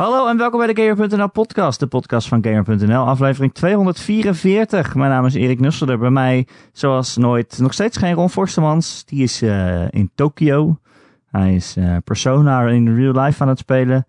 [0.00, 4.94] Hallo en welkom bij de Gamer.nl podcast, de podcast van Gamer.nl, aflevering 244.
[4.94, 9.04] Mijn naam is Erik Nusselder, bij mij zoals nooit nog steeds geen Ron Forstemans.
[9.04, 10.78] Die is uh, in Tokio,
[11.26, 14.06] hij is uh, Persona in real life aan het spelen.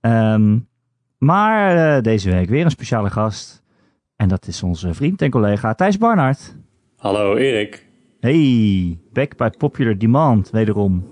[0.00, 0.68] Um,
[1.18, 3.62] maar uh, deze week weer een speciale gast
[4.16, 6.56] en dat is onze vriend en collega Thijs Barnard.
[6.96, 7.86] Hallo Erik.
[8.20, 11.08] Hey, back by popular demand, wederom.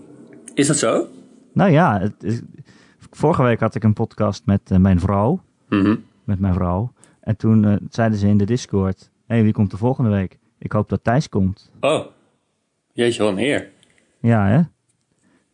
[0.54, 1.06] Is dat zo?
[1.52, 2.42] Nou ja, het is,
[3.16, 5.42] vorige week had ik een podcast met uh, mijn vrouw.
[5.68, 6.04] Mm -hmm.
[6.24, 6.92] Met mijn vrouw.
[7.20, 10.38] En toen uh, zeiden ze in de Discord: Hé, hey, wie komt de volgende week?
[10.58, 11.70] Ik hoop dat Thijs komt.
[11.80, 12.06] Oh,
[12.92, 13.70] jeetje, wel een eer.
[14.20, 14.60] Ja, hè?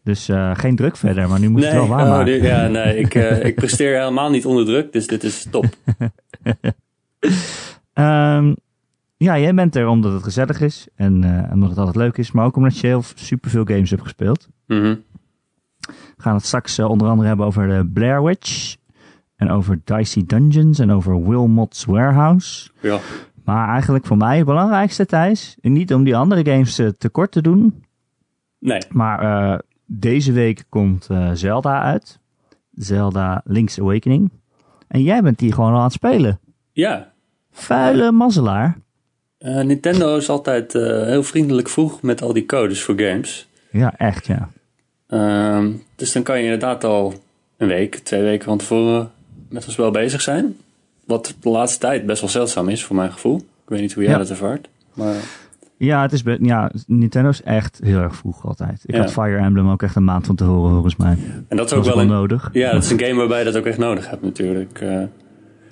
[0.05, 2.35] Dus uh, geen druk verder, maar nu moet nee, je het wel waarmaken.
[2.35, 5.65] Oh, ja, nee, ik, ik presteer helemaal niet onder druk, dus dit is top.
[7.95, 8.57] um,
[9.27, 11.15] ja, jij bent er omdat het gezellig is en
[11.53, 14.49] omdat het altijd leuk is, maar ook omdat je heel superveel games hebt gespeeld.
[14.67, 15.03] Mm -hmm.
[16.21, 18.77] We gaan het straks uh, onder andere hebben over de Blair Witch
[19.37, 22.71] en over Dicey Dungeons en over Wilmot's Warehouse.
[22.81, 22.99] Ja.
[23.45, 27.43] Maar eigenlijk voor mij het belangrijkste, Thijs, niet om die andere games uh, tekort te
[27.43, 27.85] doen.
[28.59, 28.81] Nee.
[28.91, 32.21] Maar uh, deze week komt uh, Zelda uit.
[32.75, 34.31] Zelda Link's Awakening.
[34.89, 36.41] En jij bent die gewoon al aan het spelen.
[36.73, 37.13] Ja.
[37.51, 38.79] Vuile mazzelaar.
[39.39, 43.49] Uh, Nintendo is altijd heel vriendelijk vroeg met al die codes voor games.
[43.71, 44.51] Ja, echt ja.
[45.11, 45.65] Uh,
[45.97, 47.15] dus dan kan je inderdaad al
[47.57, 49.11] een week, twee weken van tevoren
[49.49, 50.57] met ons wel bezig zijn.
[51.05, 53.37] Wat de laatste tijd best wel zeldzaam is, voor mijn gevoel.
[53.37, 54.19] Ik weet niet hoe jij Ja.
[54.19, 54.69] dat ervaart.
[54.95, 55.15] Maar
[55.77, 58.83] Ja, het is ja, Nintendo is echt heel erg vroeg altijd.
[58.87, 59.01] Ik Ja.
[59.01, 61.17] had Fire Emblem ook echt een maand van tevoren volgens mij.
[61.49, 62.51] en dat is ook wel een, nodig.
[62.53, 64.81] Ja, dat is een game waarbij je dat ook echt nodig hebt natuurlijk.
[64.81, 65.03] Eh,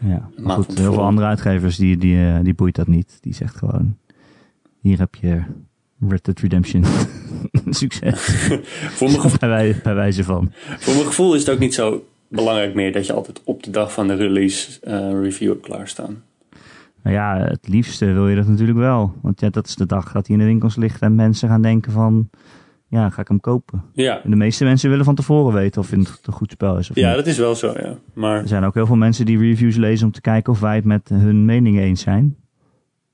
[0.04, 3.18] Ja, maar goed, heel veel andere uitgevers die, die, eh, die boeit dat niet.
[3.20, 3.96] Die zegt gewoon,
[4.80, 5.42] hier heb je
[6.08, 6.84] Red Dead Redemption.
[7.70, 8.20] Succes.
[8.88, 10.52] voor, mijn gevoel, bij, wij- bij wijze van.
[10.78, 13.70] voor mijn gevoel is het ook niet zo belangrijk meer dat je altijd op de
[13.70, 16.22] dag van de release eh, review hebt klaarstaan.
[17.02, 19.14] Nou ja, het liefste wil je dat natuurlijk wel.
[19.22, 21.62] Want ja, dat is de dag dat hij in de winkels ligt en mensen gaan
[21.62, 22.30] denken van...
[22.90, 23.82] Ja, ga ik hem kopen?
[23.92, 26.90] Ja, En de meeste mensen willen van tevoren weten of het een goed spel is
[26.90, 27.16] of ja niet.
[27.16, 27.98] dat is wel zo, ja.
[28.14, 30.74] Maar Er zijn ook heel veel mensen die reviews lezen om te kijken of wij
[30.76, 32.36] het met hun mening eens zijn.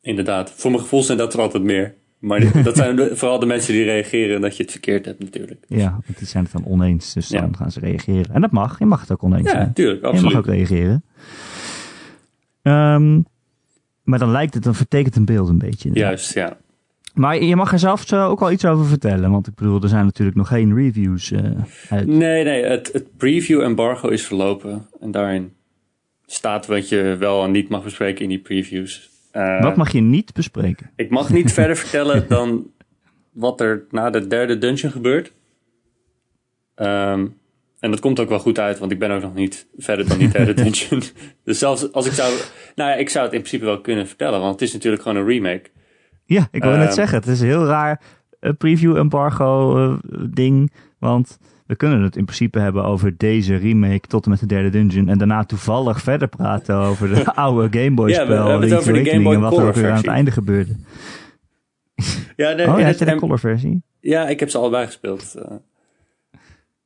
[0.00, 1.94] inderdaad, voor mijn gevoel zijn dat er altijd meer.
[2.24, 5.64] Maar dat zijn de- vooral de mensen die reageren dat je het verkeerd hebt natuurlijk.
[5.82, 8.34] Ja, want die zijn het dan oneens, dus dan gaan ze reageren.
[8.34, 9.72] En dat mag, je mag het ook oneens Ja, zijn.
[9.72, 10.36] tuurlijk, Je mag absoluut.
[10.36, 11.04] ook reageren.
[12.62, 13.20] Ehm,
[14.02, 15.90] maar dan lijkt het, dan vertekent een beeld een beetje.
[15.92, 16.56] Juist, ja.
[17.14, 19.30] Maar je mag er zelf zo ook al iets over vertellen.
[19.30, 21.40] Want ik bedoel, er zijn natuurlijk nog geen reviews eh,
[21.90, 22.06] uit.
[22.06, 24.86] Nee, nee, het, het preview embargo is verlopen.
[25.00, 25.52] En daarin
[26.26, 29.10] staat wat je wel en niet mag bespreken in die previews.
[29.34, 30.90] Eh, Wat mag je niet bespreken?
[30.96, 32.70] Ik mag niet verder vertellen dan
[33.32, 35.32] wat er na de derde dungeon gebeurt.
[36.74, 37.26] Ehm,
[37.80, 40.18] en dat komt ook wel goed uit, want ik ben ook nog niet verder dan
[40.18, 41.02] die derde dungeon.
[41.44, 42.32] Dus zelfs als ik zou...
[42.74, 45.18] Nou ja, ik zou het in principe wel kunnen vertellen, want het is natuurlijk gewoon
[45.18, 45.70] een remake.
[46.24, 46.92] Ja, ik wil net Ehm.
[46.94, 48.00] zeggen, het is een heel raar
[48.40, 49.96] eh, preview embargo eh,
[50.30, 50.72] ding.
[50.98, 54.70] Want we kunnen het in principe hebben over deze remake tot en met de derde
[54.70, 55.08] dungeon.
[55.08, 58.46] En daarna toevallig verder praten over de oude Game Boy Ja, we- spel.
[58.48, 60.06] hebben het Link's over de Game Awakening Boy en wat er ook weer aan het
[60.06, 60.76] einde gebeurde.
[62.36, 63.82] Ja, Oh, ja, het had je de color versie?
[64.00, 65.34] Ja, ik heb ze allebei gespeeld.
[65.34, 65.56] Eh,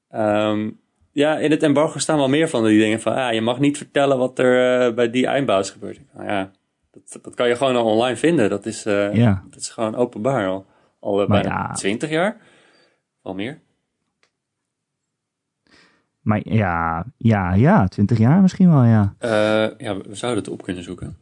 [0.08, 0.70] ehm,
[1.12, 3.14] ja, in het embargo staan wel meer van die dingen van...
[3.14, 6.00] Ah, je mag niet vertellen wat er eh, bij die eindbaas is gebeurd.
[6.14, 6.50] Nou ja,
[6.90, 8.50] dat, dat kan je gewoon al online vinden.
[8.50, 9.42] Dat is, eh, Ja.
[9.50, 10.66] dat is gewoon openbaar al.
[11.00, 11.72] Al bijna ja.
[11.72, 12.36] 20 jaar.
[13.22, 13.60] Al meer.
[16.28, 19.14] Maar ja, ja, ja, 20 jaar misschien wel, ja.
[19.18, 19.30] Eh,
[19.78, 21.16] ja, we zouden het op kunnen zoeken.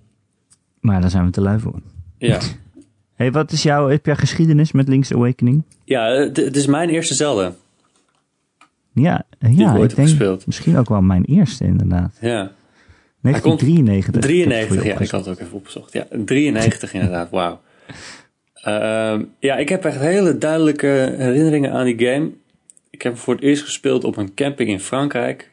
[0.81, 1.81] Maar daar zijn we te lui voor.
[2.19, 2.41] Ja,
[3.15, 5.63] hey, wat is jouw, heb jij geschiedenis met Link's Awakening?
[5.85, 7.53] ja het, is mijn eerste Zelda.
[8.93, 10.47] Ja, ik ja ik denk gespeeld.
[10.47, 12.19] misschien ook wel mijn eerste inderdaad.
[12.21, 12.51] Ja,
[13.21, 14.23] 1993.
[14.23, 15.93] 93, ja, ik had had het ook even opgezocht.
[15.93, 17.61] Ja, 93 inderdaad, wauw.
[18.55, 22.31] Ehm, ja, ik heb echt hele duidelijke herinneringen aan die game.
[22.97, 25.51] Ik heb voor het eerst gespeeld op een camping in Frankrijk.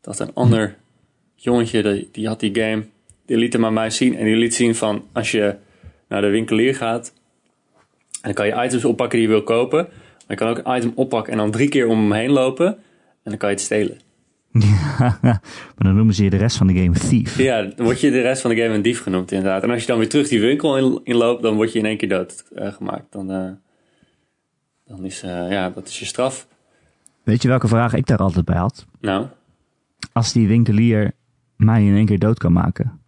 [0.00, 0.76] Dat een ander
[1.34, 2.84] jongetje, die, die had die game,
[3.26, 4.16] die liet hem aan mij zien.
[4.16, 5.56] En die liet zien van, als je
[6.08, 7.12] naar de winkelier gaat,
[8.12, 9.78] en dan kan je items oppakken die je wil kopen.
[9.88, 12.66] Maar je kan ook een item oppakken en dan drie keer om hem heen lopen.
[13.22, 14.00] En dan kan je het stelen.
[15.22, 15.40] maar
[15.76, 17.38] dan noemen ze je de rest van de game Thief.
[17.38, 19.62] Ja, dan word je de rest van de game een dief genoemd inderdaad.
[19.62, 21.96] En als je dan weer terug die winkel in, inloopt, dan word je in één
[21.96, 23.12] keer dood eh, gemaakt.
[23.12, 23.50] Dan, eh,
[24.90, 26.46] dan is, eh, ja, dat is je straf.
[27.22, 28.86] Weet je welke vraag ik daar altijd bij had?
[29.00, 29.26] Nou,
[30.12, 31.12] Als die winkelier
[31.56, 33.00] mij in één keer dood kan maken,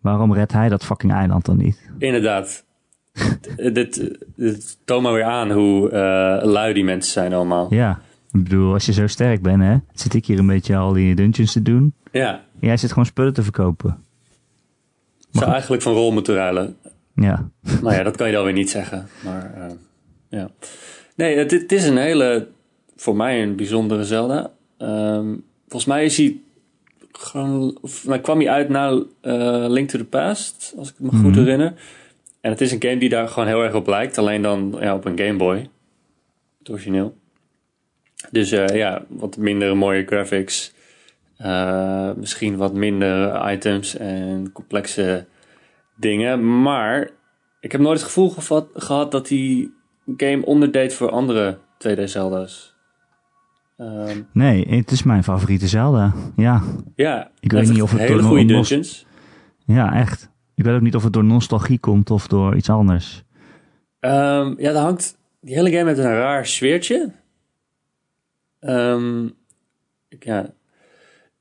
[0.00, 1.90] waarom redt hij dat fucking eiland dan niet?
[1.98, 2.64] inderdaad.
[3.72, 7.74] dit, dit toont maar weer aan hoe eh, lui die mensen zijn allemaal.
[7.74, 8.00] Ja,
[8.32, 11.14] Ik bedoel, als je zo sterk bent, hè, zit ik hier een beetje al die
[11.14, 11.94] dungeons te doen.
[12.12, 13.98] Ja, Jij zit gewoon spullen te verkopen.
[15.30, 16.76] zou eigenlijk van rol moeten ruilen.
[17.14, 17.48] Ja.
[17.82, 19.06] Nou ja, dat kan je dan weer niet zeggen.
[19.24, 19.70] Maar eh,
[20.28, 20.48] ja.
[21.16, 22.48] Nee, het, het is een hele,
[22.96, 24.52] voor mij een bijzondere Zelda.
[24.78, 25.34] Ehm,
[25.68, 26.40] volgens mij is hij
[27.12, 31.08] gewoon, of, nou, kwam hij uit na eh, Link to the Past, als ik me
[31.10, 31.38] goed Mhm.
[31.38, 31.74] herinner.
[32.40, 34.94] En het is een game die daar gewoon heel erg op lijkt, alleen dan ja,
[34.94, 35.68] op een Game Boy.
[36.58, 37.16] Het origineel.
[38.30, 40.74] Dus eh, ja, wat minder mooie graphics.
[41.36, 45.26] eh, misschien wat minder items en complexe
[45.96, 46.62] dingen.
[46.62, 47.10] Maar
[47.60, 49.74] ik heb nooit het gevoel gevat, gehad dat die
[50.16, 52.74] game onderdeed voor andere 2D Zelda's.
[53.76, 56.12] Ehm, Nee, het is mijn favoriete Zelda.
[56.36, 56.62] Ja,
[56.94, 59.06] ja, Ik weet niet of het hele goede dungeons.
[59.66, 60.30] ja, echt.
[60.54, 63.24] Ik weet ook niet of het door nostalgie komt of door iets anders.
[64.00, 65.18] Ehm, ja, daar hangt.
[65.40, 67.12] Die hele game heeft een raar sfeertje.
[68.60, 69.26] Ehm,
[70.08, 70.42] ik, ja,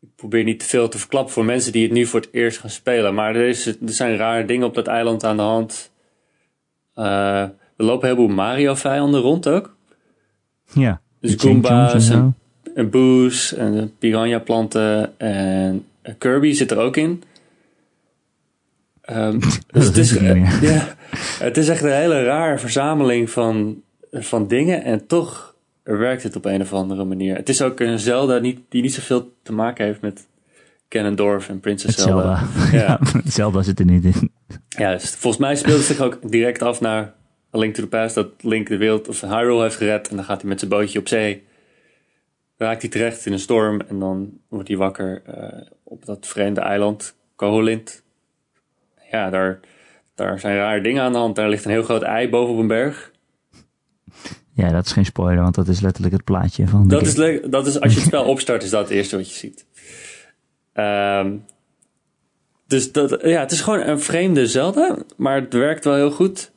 [0.02, 2.60] ik probeer niet te veel te verklappen voor mensen die het nu voor het eerst
[2.60, 3.14] gaan spelen.
[3.14, 5.92] Maar er, is, er zijn rare dingen op dat eiland aan de hand.
[6.94, 7.46] Eh,
[7.78, 9.76] er lopen een heleboel Mario-vijanden rond ook.
[10.74, 11.02] Ja.
[11.20, 12.14] Dus en Goombas zo.
[12.14, 12.36] en,
[12.76, 15.86] en Boos en piranha-planten en
[16.18, 17.24] Kirby zit er ook in.
[19.02, 19.40] Ehm,
[19.72, 20.60] dus het, is, meer.
[20.62, 20.96] ja,
[21.40, 23.82] het is echt een hele rare verzameling van,
[24.12, 27.36] van dingen en toch werkt het op een of andere manier.
[27.36, 30.28] Het is ook een Zelda niet, die niet zoveel te maken heeft met
[30.90, 32.48] Ganondorf en Princess Zelda.
[32.72, 32.78] Zelda.
[32.78, 33.00] Ja.
[33.14, 33.22] Ja.
[33.26, 34.32] Zelda zit er niet in.
[34.68, 37.14] Ja, dus volgens mij speelt het zich ook direct af naar
[37.56, 38.16] A Link to the Past.
[38.16, 40.10] Dat Link de wereld of Hyrule heeft gered.
[40.10, 41.44] En dan gaat hij met zijn bootje op zee.
[42.58, 43.82] Raakt hij terecht in een storm.
[43.82, 48.04] En dan wordt hij wakker eh, op dat vreemde eiland Koholint.
[49.12, 49.60] Ja, daar,
[50.16, 51.36] daar zijn rare dingen aan de hand.
[51.36, 53.12] Daar ligt een heel groot ei boven op een berg.
[54.54, 57.32] Ja, dat is geen spoiler, want dat is letterlijk het plaatje van Dat game.
[57.32, 59.66] is, dat is als je het spel opstart, is dat het eerste wat je ziet.
[60.74, 61.36] Ehm,
[62.68, 66.52] dus dat, ja, het is gewoon een vreemde Zelda, maar het werkt wel heel goed.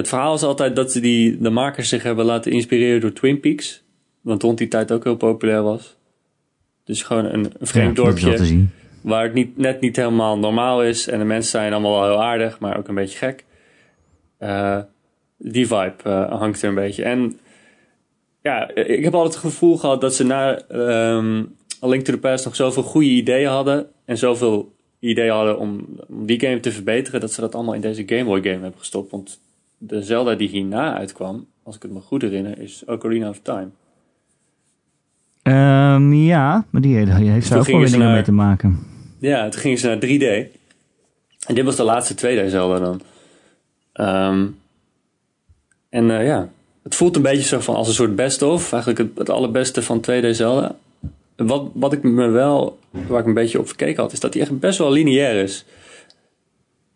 [0.00, 3.40] Het verhaal is altijd dat ze die, de makers zich hebben laten inspireren door Twin
[3.40, 3.82] Peaks.
[4.20, 5.96] Wat rond die tijd ook heel populair was.
[6.84, 8.66] Dus gewoon een, een vreemd Ja, dorpje
[9.00, 11.08] waar het niet, net niet helemaal normaal is.
[11.08, 13.44] En de mensen zijn allemaal wel heel aardig, maar ook een beetje gek.
[14.38, 14.78] Eh,
[15.38, 17.02] die vibe eh, hangt er een beetje.
[17.04, 17.38] En
[18.42, 20.62] ja, ik heb altijd het gevoel gehad dat ze na
[21.82, 23.86] A Link to the Past nog zoveel goede ideeën hadden.
[24.04, 27.20] En zoveel ideeën hadden om, om die game te verbeteren.
[27.20, 29.10] Dat ze dat allemaal in deze Game Boy game hebben gestopt.
[29.10, 29.40] Want
[29.82, 33.68] de Zelda die hierna uitkwam, als ik het me goed herinner, is Ocarina of Time.
[35.42, 38.78] Ehm, ja, maar die, die heeft daar ook wel weer dingen naar- mee te maken.
[39.18, 40.58] Ja, toen gingen ze naar 3D.
[41.46, 43.00] En dit was de laatste 2D Zelda dan.
[43.92, 44.46] Ehm,
[45.88, 46.48] en eh, ja,
[46.82, 48.72] het voelt een beetje zo van als een soort best-of.
[48.72, 50.76] Eigenlijk het, het allerbeste van 2D Zelda.
[51.36, 54.42] Wat, wat ik me wel, waar ik een beetje op verkeken had, is dat hij
[54.42, 55.64] echt best wel lineair is.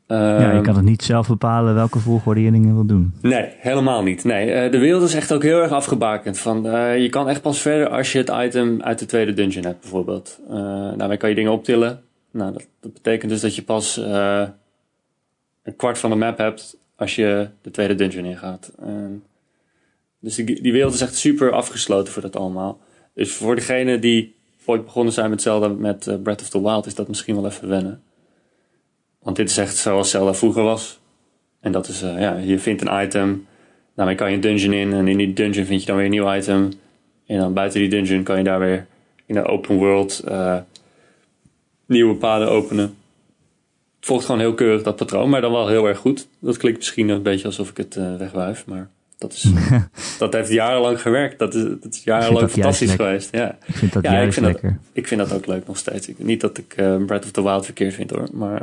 [0.06, 3.14] Ja, je Ehm, kan het niet zelf bepalen welke volgorde je dingen wil doen.
[3.20, 4.24] Nee, helemaal niet.
[4.24, 6.38] Nee, eh, de wereld is echt ook heel erg afgebakend.
[6.38, 9.64] Van, eh, je kan echt pas verder als je het item uit de tweede dungeon
[9.64, 10.40] hebt, bijvoorbeeld.
[10.96, 12.02] Daarmee kan je dingen optillen.
[12.30, 13.96] Nou, dat, dat betekent dus dat je pas
[15.62, 18.72] een kwart van de map hebt als je de tweede dungeon ingaat.
[18.78, 19.22] En
[20.18, 22.78] dus die, die wereld is echt super afgesloten voor dat allemaal.
[23.14, 24.34] Dus voor degene die
[24.64, 27.68] ooit begonnen zijn met Zelda met Breath of the Wild, is dat misschien wel even
[27.68, 28.02] wennen.
[29.24, 31.00] Want dit is echt zoals Zelda vroeger was.
[31.60, 33.46] En dat is, eh, ja, je vindt een item,
[33.96, 34.92] daarmee kan je een dungeon in.
[34.92, 36.72] En in die dungeon vind je dan weer een nieuw item.
[37.26, 38.86] En dan buiten die dungeon kan je daar weer
[39.26, 40.56] in de open world eh,
[41.86, 42.84] nieuwe paden openen.
[43.96, 46.28] Het volgt gewoon heel keurig dat patroon, maar dan wel heel erg goed.
[46.38, 48.88] Dat klinkt misschien een beetje alsof ik het eh, wegwuif, maar
[49.18, 49.46] dat, is,
[50.18, 51.38] dat heeft jarenlang gewerkt.
[51.38, 53.28] Dat is, dat is jarenlang fantastisch geweest.
[53.32, 53.58] Ja.
[53.66, 54.78] Ik vind dat Ja, ik vind dat- lekker.
[54.92, 56.08] Ik vind dat ook leuk nog steeds.
[56.08, 56.74] Ik, niet dat ik
[57.06, 58.62] Breath of the Wild verkeerd vind hoor, maar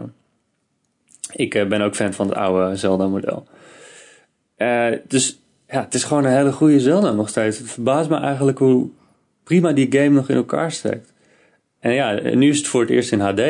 [1.32, 3.48] ik eh, ben ook fan van het oude Zelda-model.
[4.56, 7.58] Eh, dus ja, het is gewoon een hele goede Zelda nog steeds.
[7.58, 8.90] Het verbaast me eigenlijk hoe
[9.44, 11.14] prima die game nog in elkaar steekt.
[11.80, 13.42] En ja, nu is het voor het eerst in HD.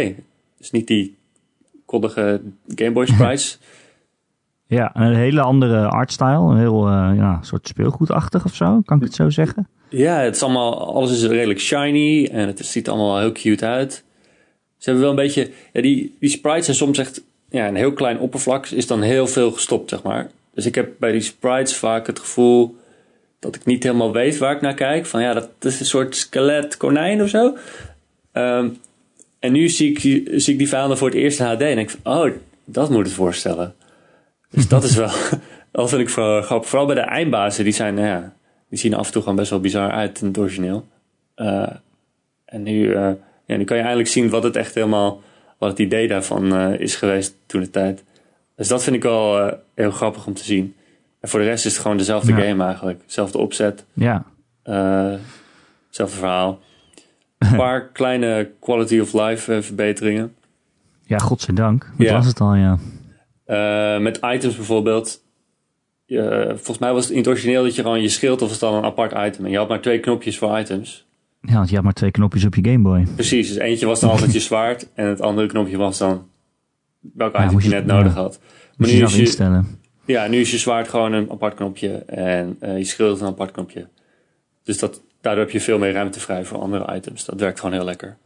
[0.58, 1.18] Dus niet die
[1.86, 2.42] koddige
[2.76, 3.58] Game Boy sprites.
[4.72, 6.38] Ja, een hele andere artstyle.
[6.38, 9.68] Een heel eh, ja, soort speelgoedachtig of zo, kan ik het zo zeggen?
[9.90, 14.04] Ja, het is allemaal, alles is redelijk shiny en het ziet allemaal heel cute uit.
[14.78, 17.94] Ze hebben wel een beetje, ja, die, die sprites zijn soms echt, ja, een heel
[17.94, 20.30] klein oppervlak is dan heel veel gestopt, zeg maar.
[20.54, 22.76] Dus ik heb bij die sprites vaak het gevoel
[23.40, 25.06] dat ik niet helemaal weet waar ik naar kijk.
[25.06, 27.58] Van ja, dat, is een soort skelet konijn of zo.
[28.32, 28.70] Ehm,
[29.40, 30.00] en nu zie ik,
[30.42, 32.32] zie ik die vijanden voor het eerst in HD en ik van, oh,
[32.66, 33.76] dat moet het voorstellen.
[34.50, 35.12] Dus dat is wel,
[35.72, 36.70] dat vind ik vooral grappig.
[36.70, 38.34] Vooral bij de eindbazen, die zijn, nou ja,
[38.70, 40.88] Die zien af en toe gewoon best wel bizar uit in het origineel.
[41.36, 41.70] Uh,
[42.46, 43.12] en nu, uh,
[43.46, 45.22] ja, nu kan je eigenlijk zien wat het echt helemaal,
[45.62, 48.04] wat het idee daarvan uh, is geweest toen de tijd.
[48.56, 50.76] Dus dat vind ik wel heel grappig om te zien.
[51.20, 52.40] En voor de rest is het gewoon dezelfde ja.
[52.40, 53.02] game eigenlijk.
[53.06, 53.86] Zelfde opzet.
[53.94, 54.26] Ja.
[55.90, 56.60] zelfde verhaal.
[57.38, 60.36] Een paar kleine quality of life verbeteringen.
[61.04, 61.92] Ja, godzijdank.
[61.98, 62.14] Dat ja.
[62.14, 62.78] was het al, ja.
[64.00, 65.24] met items bijvoorbeeld.
[66.48, 68.74] volgens mij was het in het origineel dat je gewoon je schild of was dan
[68.74, 69.46] een apart item.
[69.46, 71.06] En je had maar twee knopjes voor items.
[71.42, 73.08] Ja, want je had maar twee knopjes op je Game Boy.
[73.16, 76.28] Precies, dus eentje was dan altijd je zwaard en het andere knopje was dan
[77.14, 78.40] welk item je, net nodig had.
[78.78, 79.80] Maar nu je is je, instellen.
[80.06, 83.52] Ja, nu is je zwaard gewoon een apart knopje en uh, je schild een apart
[83.52, 83.88] knopje.
[84.64, 87.26] Dus dat, daardoor heb je veel meer ruimte vrij voor andere items.
[87.26, 88.18] Dat werkt gewoon heel lekker.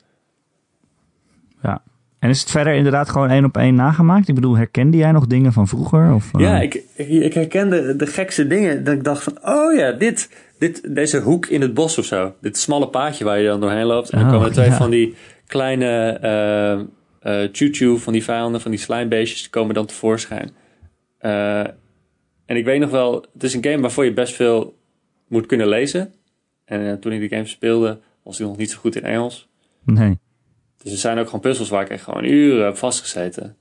[1.61, 1.81] Ja.
[2.25, 4.27] En is het verder inderdaad gewoon één op één nagemaakt?
[4.27, 6.13] Ik bedoel, herkende jij nog dingen van vroeger?
[6.13, 6.41] Of, uh...
[6.41, 8.83] Ja, ik, ik, herkende de gekste dingen.
[8.83, 10.29] Dat ik dacht van, oh ja, dit,
[10.59, 12.35] dit, deze hoek in het bos of zo.
[12.41, 14.09] Dit smalle paadje waar je dan doorheen loopt.
[14.09, 14.75] En dan Oh, komen er twee ja.
[14.75, 15.15] van die
[15.47, 16.19] kleine
[17.23, 20.51] uh, uh, choo-choo van die vijanden, van die slijmbeestjes, die komen dan tevoorschijn.
[22.45, 24.77] En ik weet nog wel, het is een game waarvoor je best veel
[25.27, 26.13] moet kunnen lezen.
[26.65, 29.49] En toen ik die game speelde, was ik nog niet zo goed in Engels.
[29.83, 30.19] Nee.
[30.85, 33.57] Dus er zijn ook gewoon puzzels waar ik echt gewoon uren heb vastgezeten.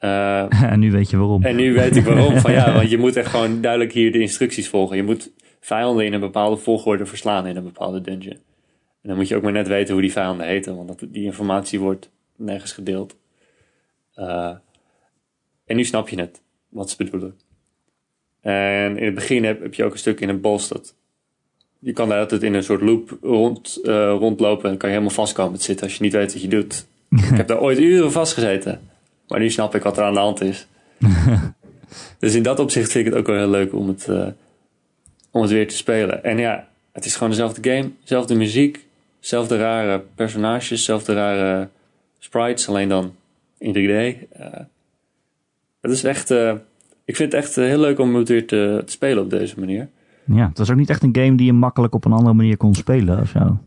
[0.00, 1.42] Uh, en nu weet je waarom.
[1.42, 2.36] En nu weet ik waarom.
[2.40, 4.96] Van ja, want je moet echt gewoon duidelijk hier de instructies volgen.
[4.96, 8.36] Je moet vijanden in een bepaalde volgorde verslaan in een bepaalde dungeon.
[9.02, 11.24] En dan moet je ook maar net weten hoe die vijanden heten, want dat, die
[11.24, 13.16] informatie wordt nergens gedeeld.
[14.14, 14.54] Uh,
[15.64, 17.38] en nu snap je het, wat ze bedoelen.
[18.40, 20.95] En in het begin heb, heb je ook een stuk in een bos dat.
[21.78, 25.16] Je kan daar altijd in een soort loop rond, uh, rondlopen en kan je helemaal
[25.16, 26.86] vast komen te zitten als je niet weet wat je doet.
[27.30, 28.80] ik heb daar ooit uren vastgezeten.
[29.28, 30.66] Maar nu snap ik wat er aan de hand is.
[32.18, 34.26] dus in dat opzicht vind ik het ook wel heel leuk om het, uh,
[35.30, 36.24] om het weer te spelen.
[36.24, 38.86] En ja, het is gewoon dezelfde game, dezelfde muziek,
[39.20, 41.68] dezelfde rare personages, dezelfde rare
[42.18, 43.14] sprites, alleen dan
[43.58, 44.38] in 3D.
[44.40, 44.46] Uh,
[45.80, 46.30] het is echt,
[47.04, 49.88] ik vind het echt heel leuk om het weer te, te, spelen op deze manier.
[50.26, 52.56] Ja, het was ook niet echt een game die je makkelijk op een andere manier
[52.56, 53.58] kon spelen of zo.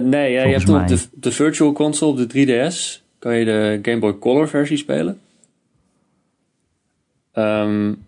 [0.00, 3.78] nee, ja, je hebt op de, de Virtual Console, op de 3DS, kan je de
[3.82, 5.20] Game Boy Color versie spelen.
[7.34, 8.04] Um,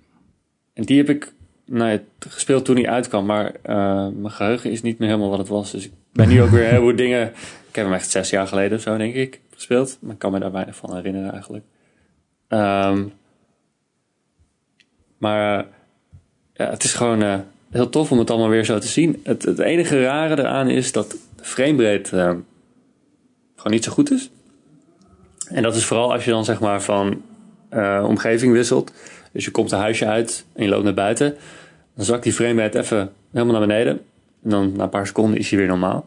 [0.73, 1.33] en die heb ik
[1.65, 5.39] nou ja, gespeeld toen hij uitkwam, maar uh, mijn geheugen is niet meer helemaal wat
[5.39, 5.71] het was.
[5.71, 7.29] Dus ik ben nu ook weer heel veel dingen.
[7.69, 9.99] Ik heb hem echt zes jaar geleden of zo, denk ik, gespeeld.
[10.01, 11.65] Maar ik kan me daar weinig van herinneren eigenlijk.
[12.49, 13.12] Um,
[15.19, 15.65] maar uh,
[16.55, 17.39] ja, het is gewoon uh,
[17.73, 19.21] heel tof om het allemaal weer zo te zien.
[19.25, 21.17] Het, het enige rare eraan is dat
[22.12, 22.31] uh,
[23.57, 24.31] gewoon niet zo goed is.
[25.49, 27.23] En dat is vooral als je dan zeg maar van
[27.73, 28.93] uh, omgeving wisselt.
[29.33, 31.37] Dus je komt een huisje uit en je loopt naar buiten.
[31.95, 34.00] Dan zakt die framerate even helemaal naar beneden.
[34.43, 36.07] En dan na een paar seconden is hij weer normaal.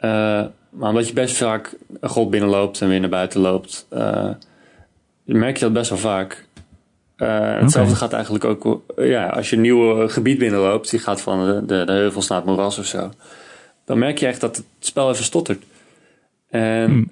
[0.00, 4.30] Uh, maar omdat je best vaak een god binnenloopt en weer naar buiten loopt, uh,
[5.24, 6.45] merk je dat best wel vaak.
[7.16, 11.46] Uh, hetzelfde gaat eigenlijk ook ja, als je een nieuw gebied binnenloopt, die gaat van
[11.46, 13.10] de, de, de heuvels naar het moeras of zo.
[13.84, 15.62] Dan merk je echt dat het spel even stottert.
[16.50, 17.10] En hmm.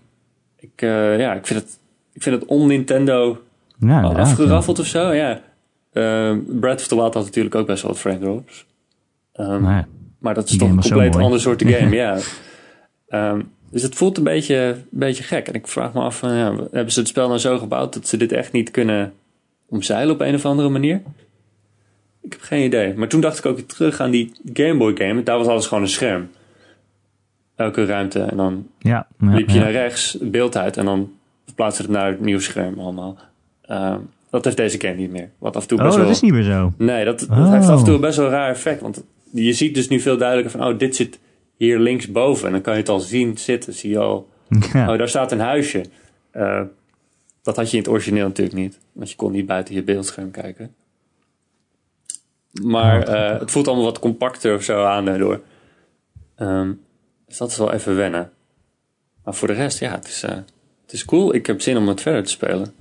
[0.56, 1.78] ik, uh, ja, ik vind het,
[2.12, 3.42] ik vind het on-Nintendo
[3.78, 4.82] ja, afgeraffeld ja.
[4.82, 5.12] of zo.
[5.12, 5.40] Ja.
[5.92, 8.66] Uh, Breath of the Wild had natuurlijk ook best wel wat frame drops.
[9.34, 9.82] Um, nee.
[10.18, 12.18] Maar dat is toch een compleet ander soort game, ja.
[13.08, 15.48] Um, dus het voelt een beetje, een beetje gek.
[15.48, 18.08] En ik vraag me af, van, ja, hebben ze het spel nou zo gebouwd dat
[18.08, 19.12] ze dit echt niet kunnen
[19.68, 21.02] omzeilen op een of andere manier?
[22.22, 22.94] Ik heb geen idee.
[22.94, 25.22] Maar toen dacht ik ook weer terug aan die Game Boy game.
[25.22, 26.28] Daar was alles gewoon een scherm.
[27.56, 28.20] Elke ruimte.
[28.20, 29.62] En dan ja, ja, liep je ja.
[29.62, 30.76] naar rechts, beeld uit.
[30.76, 31.12] En dan
[31.44, 33.18] verplaatste het naar het nieuwe scherm allemaal.
[33.70, 35.30] Um, dat heeft deze game niet meer.
[35.38, 36.14] Wat af en toe Oh, best dat wel...
[36.14, 36.72] is niet meer zo.
[36.76, 37.52] Nee, dat, dat Oh.
[37.52, 38.80] heeft af en toe best wel een raar effect.
[38.80, 40.68] Want je ziet dus nu veel duidelijker van...
[40.68, 41.18] Oh, dit zit
[41.56, 42.46] hier linksboven.
[42.46, 43.72] En dan kan je het al zien zitten.
[43.72, 44.28] Zie je al...
[44.74, 45.84] Oh, daar staat een huisje.
[46.36, 46.60] Uh,
[47.44, 48.78] dat had je in het origineel natuurlijk niet.
[48.92, 50.74] Want je kon niet buiten je beeldscherm kijken.
[52.62, 55.40] Maar uh, het voelt allemaal wat compacter of zo aan daardoor.
[56.38, 56.80] Um,
[57.26, 58.30] dus dat is wel even wennen.
[59.24, 60.30] Maar voor de rest, ja, het is, uh,
[60.82, 61.34] het is cool.
[61.34, 62.72] Ik heb zin om het verder te spelen.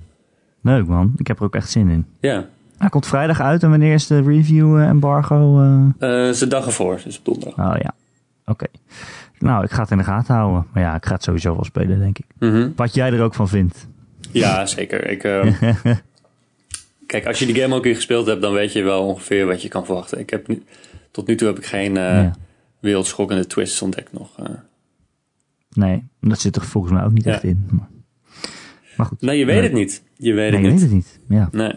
[0.60, 2.06] Leuk man, ik heb er ook echt zin in.
[2.20, 2.46] Ja.
[2.78, 5.60] Hij komt vrijdag uit en wanneer is de review uh, embargo?
[5.98, 6.28] Uh...
[6.28, 7.58] Is de dag ervoor, dus op donderdag.
[7.58, 7.94] Oh ja,
[8.46, 8.50] oké.
[8.50, 8.68] Okay.
[9.38, 10.66] Nou, ik ga het in de gaten houden.
[10.72, 12.26] Maar ja, ik ga het sowieso wel spelen, denk ik.
[12.38, 12.72] Mm -hmm.
[12.76, 13.86] Wat jij er ook van vindt.
[14.40, 15.10] Ja, zeker.
[15.10, 15.60] Ik, uh...
[17.06, 19.62] Kijk, als je die game ook keer gespeeld hebt, dan weet je wel ongeveer wat
[19.62, 20.18] je kan verwachten.
[20.18, 20.62] Ik heb nu,
[21.10, 22.34] tot nu toe heb ik geen uh, ja.
[22.80, 24.38] wereldschokkende twists ontdekt nog.
[24.40, 24.46] Uh...
[25.72, 27.32] Nee, dat zit er volgens mij ook niet ja.
[27.32, 27.68] echt in.
[27.70, 27.88] Maar,
[28.96, 29.20] maar goed.
[29.20, 30.02] Nee, je weet het niet.
[30.16, 30.80] Je weet nee, het niet.
[30.80, 31.20] weet het niet.
[31.28, 31.48] Ja.
[31.52, 31.72] Nee.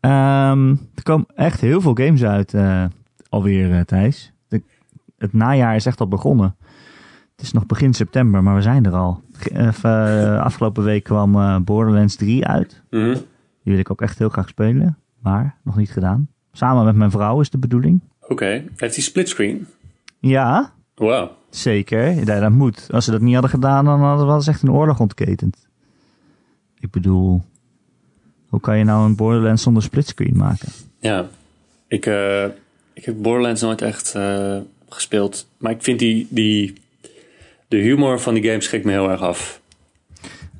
[0.00, 2.54] Um, er komen echt heel veel games uit
[3.28, 4.32] alweer, Thijs.
[4.48, 4.62] De,
[5.18, 6.56] het najaar is echt al begonnen.
[7.36, 9.22] Het is nog begin september, maar we zijn er al.
[9.52, 12.82] Uh, afgelopen week kwam uh, Borderlands 3 uit.
[12.90, 13.12] Mhm.
[13.12, 16.28] Die wil ik ook echt heel graag spelen, maar nog niet gedaan.
[16.52, 18.00] Samen met mijn vrouw is de bedoeling.
[18.20, 19.66] Oké, heeft hij splitscreen?
[20.18, 21.30] Ja, Wow.
[21.50, 22.10] zeker.
[22.10, 22.88] Ja, dat moet.
[22.92, 25.68] Als ze dat niet hadden gedaan, dan hadden we echt een oorlog ontketend.
[26.78, 27.42] Ik bedoel,
[28.48, 30.68] hoe kan je nou een Borderlands zonder splitscreen maken?
[30.98, 31.26] Ja,
[31.88, 32.44] ik, eh,
[32.92, 35.48] ik heb Borderlands nooit echt eh, gespeeld.
[35.58, 36.74] Maar ik vind die, die,
[37.68, 39.60] de humor van die game schrikt me heel erg af.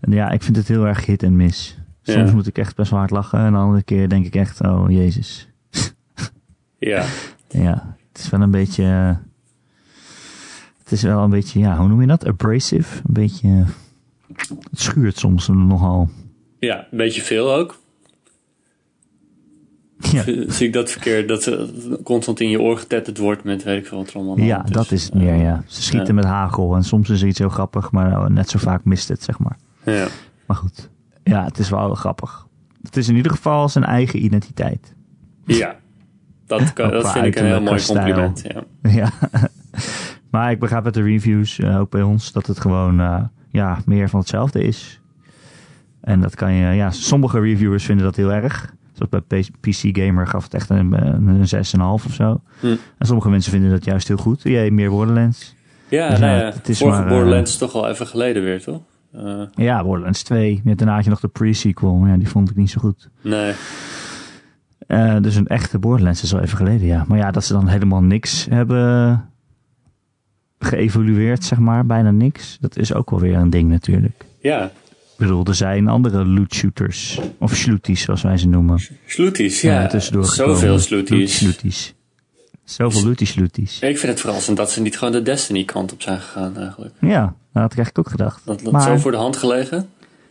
[0.01, 1.77] Ja, ik vind het heel erg hit en miss.
[2.03, 2.35] Soms Ja.
[2.35, 3.39] moet ik echt best wel hard lachen.
[3.39, 5.49] En de andere keer denk ik echt, oh jezus.
[6.79, 7.05] Ja,
[7.49, 8.83] Ja, het is wel een beetje...
[8.85, 9.17] eh,
[10.83, 12.27] het is wel een beetje, ja, hoe noem je dat?
[12.27, 12.97] Abrasive.
[12.97, 13.49] Een beetje...
[13.49, 13.67] eh,
[14.71, 16.09] het schuurt soms nogal.
[16.59, 17.79] ja een beetje veel ook.
[19.99, 23.79] Ja, Zie ik dat verkeerd, dat ze constant in je oor getetterd wordt met weet
[23.79, 25.63] ik veel wat er allemaal ja dat is het meer, ja.
[25.67, 26.15] Ze schieten ja.
[26.15, 26.75] met hagel.
[26.75, 29.39] En soms is er iets heel grappig, maar nou, net zo vaak mist het, zeg
[29.39, 29.57] maar.
[29.85, 30.07] Ja,
[30.47, 30.91] Maar goed,
[31.23, 32.47] ja, het is wel grappig.
[32.83, 34.95] Het is in ieder geval zijn eigen identiteit.
[35.45, 35.77] ja.
[36.47, 38.45] Dat, kan, dat vind ik een heel mooi compliment.
[38.49, 38.65] Ja.
[39.01, 39.11] Ja.
[40.31, 43.79] maar ik begrijp uit de reviews, eh, ook bij ons, dat het gewoon eh, ja,
[43.87, 45.01] meer van hetzelfde is.
[46.01, 48.75] En dat kan je, ja, sommige reviewers vinden dat heel erg.
[48.97, 52.41] Zoals bij PC Gamer gaf het echt een, een, een 6,5 of zo.
[52.61, 52.67] Hm.
[52.99, 54.43] En sommige mensen vinden dat juist heel goed.
[54.43, 55.55] Jij meer Borderlands.
[55.89, 58.07] Ja, Dus nou ja, ja, het is vorige maar, eh, Borderlands is toch al even
[58.07, 58.81] geleden weer, toch?
[59.13, 60.61] Eh, Ja, Borderlands 2.
[60.65, 63.09] Ja, Daarna had je nog de pre-sequel, maar ja, die vond ik niet zo goed.
[63.21, 63.53] nee,
[64.87, 67.05] Eh, dus een echte Borderlands is al even geleden, ja.
[67.09, 69.25] Maar ja, dat ze dan helemaal niks hebben
[70.59, 71.87] geëvolueerd, zeg maar.
[71.87, 72.59] Bijna niks.
[72.61, 74.25] Dat is ook wel weer een ding natuurlijk.
[74.41, 74.71] ja,
[75.19, 77.19] Ik bedoel, er zijn andere loot shooters.
[77.39, 78.81] Of slooties, zoals wij ze noemen.
[79.07, 79.87] Sloeties, Ja, ja.
[79.87, 81.37] tussendoor Zoveel sloeties.
[81.37, 81.95] Slooties.
[82.65, 83.79] Zoveel looties slooties.
[83.81, 86.95] Ik vind het verrassend dat ze niet gewoon de Destiny-kant op zijn gegaan eigenlijk.
[87.01, 87.21] Ja,
[87.53, 88.41] dat had ik eigenlijk ook gedacht.
[88.45, 89.89] Dat dat Maar zo voor de hand gelegen.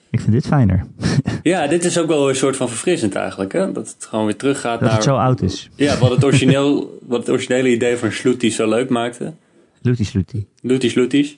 [0.09, 0.85] ik vind dit fijner.
[1.43, 3.71] Ja, dit is ook wel een soort van verfrissend eigenlijk, hè?
[3.71, 4.93] Dat het gewoon weer teruggaat Dat naar...
[4.97, 5.69] het zo oud is.
[5.75, 9.33] Ja, wat het, origineel, wat het originele idee van Sloeties zo leuk maakte.
[9.81, 10.47] Looties slootie.
[10.61, 11.37] Looties, looties.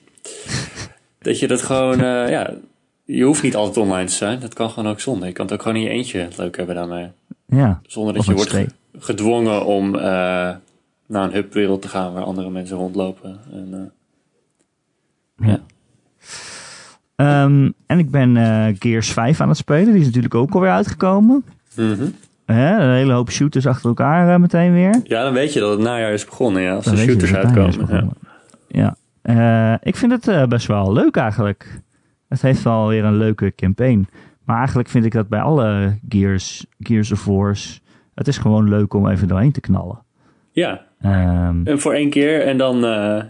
[1.18, 2.54] dat je dat gewoon, eh, ja...
[3.10, 4.40] Je hoeft niet altijd online te zijn.
[4.40, 5.28] Dat kan gewoon ook zonder.
[5.28, 7.06] Je kan het ook gewoon in je eentje leuk hebben daarmee.
[7.46, 7.80] Ja.
[7.86, 8.56] Zonder dat je wordt
[8.98, 10.00] gedwongen om eh,
[11.06, 13.38] naar een hubwereld te gaan waar andere mensen rondlopen.
[13.52, 13.92] En,
[15.36, 15.60] eh, Ja.
[17.16, 19.92] Ehm, en ik ben eh, Gears 5 aan het spelen.
[19.92, 21.44] Die is natuurlijk ook alweer uitgekomen.
[21.76, 22.04] mhm.
[22.46, 25.00] Hè, een hele hoop shooters achter elkaar eh, meteen weer.
[25.04, 26.74] Ja, dan weet je dat het najaar is begonnen, ja.
[26.74, 27.86] Als Dan de shooters uitkomen.
[27.88, 28.06] Ja.
[28.68, 31.80] Ja, Eh, ik vind het eh, best wel leuk eigenlijk.
[32.28, 34.08] Het heeft wel weer een leuke campaign.
[34.44, 37.82] Maar eigenlijk vind ik dat bij alle Gears, Gears of Wars...
[38.14, 40.02] Het is gewoon leuk om even doorheen te knallen.
[40.52, 43.24] ja, Ehm, en voor één keer en dan eh,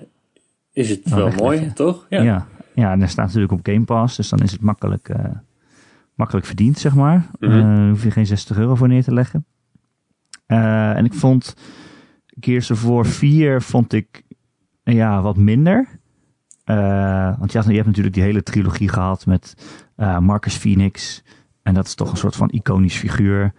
[0.72, 2.06] is het wel mooi, toch?
[2.08, 2.22] ja.
[2.22, 2.46] Ja.
[2.74, 2.92] Ja.
[2.92, 4.16] en dat staat natuurlijk op Game Pass.
[4.16, 5.24] Dus dan is het makkelijk, eh,
[6.14, 7.26] makkelijk verdiend, zeg maar.
[7.40, 9.46] Eh, hoef je geen 60 euro voor neer te leggen.
[10.46, 11.54] En ik vond
[12.40, 14.22] Gears of War 4 vond ik
[14.82, 15.97] ja, wat minder.
[16.68, 19.54] Eh, want je, hebt natuurlijk die hele trilogie gehad met
[19.96, 21.22] eh, Marcus Phoenix.
[21.62, 23.52] En dat is toch een soort van iconisch figuur.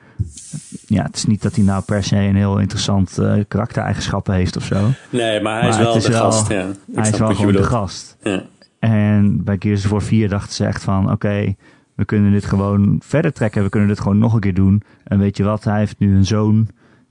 [0.88, 4.58] Ja, het is niet dat hij nou per se een heel interessant eh, karaktereigenschappen heeft
[4.58, 4.88] of zo.
[5.10, 6.66] Nee, maar hij Maar is wel is de wel- gast, ja.
[6.94, 8.18] Hij is wel gewoon de gast.
[8.24, 8.44] Ja.
[8.80, 11.12] En bij Gears War 4 dachten ze echt van...
[11.12, 11.56] Oké,
[11.96, 13.64] we kunnen dit gewoon verder trekken.
[13.64, 14.82] We kunnen dit gewoon nog een keer doen.
[15.04, 16.68] En weet je wat, hij heeft nu een zoon.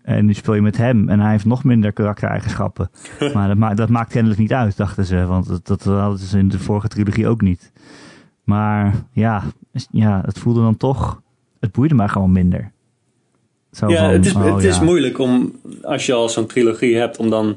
[0.09, 1.09] En nu speel je met hem.
[1.09, 2.91] En hij heeft nog minder karaktereigenschappen.
[3.35, 5.27] maar dat, ma dat maakt kennelijk niet uit, dachten ze.
[5.27, 7.73] Want dat, dat hadden ze in de vorige trilogie ook niet.
[8.45, 9.43] Maar ja,
[9.91, 11.23] ja, het voelde dan toch...
[11.61, 12.71] Het boeide mij gewoon minder.
[13.73, 16.97] Zo Ja, van, het is, oh het is moeilijk om, als je al zo'n trilogie
[16.97, 17.57] hebt, om dan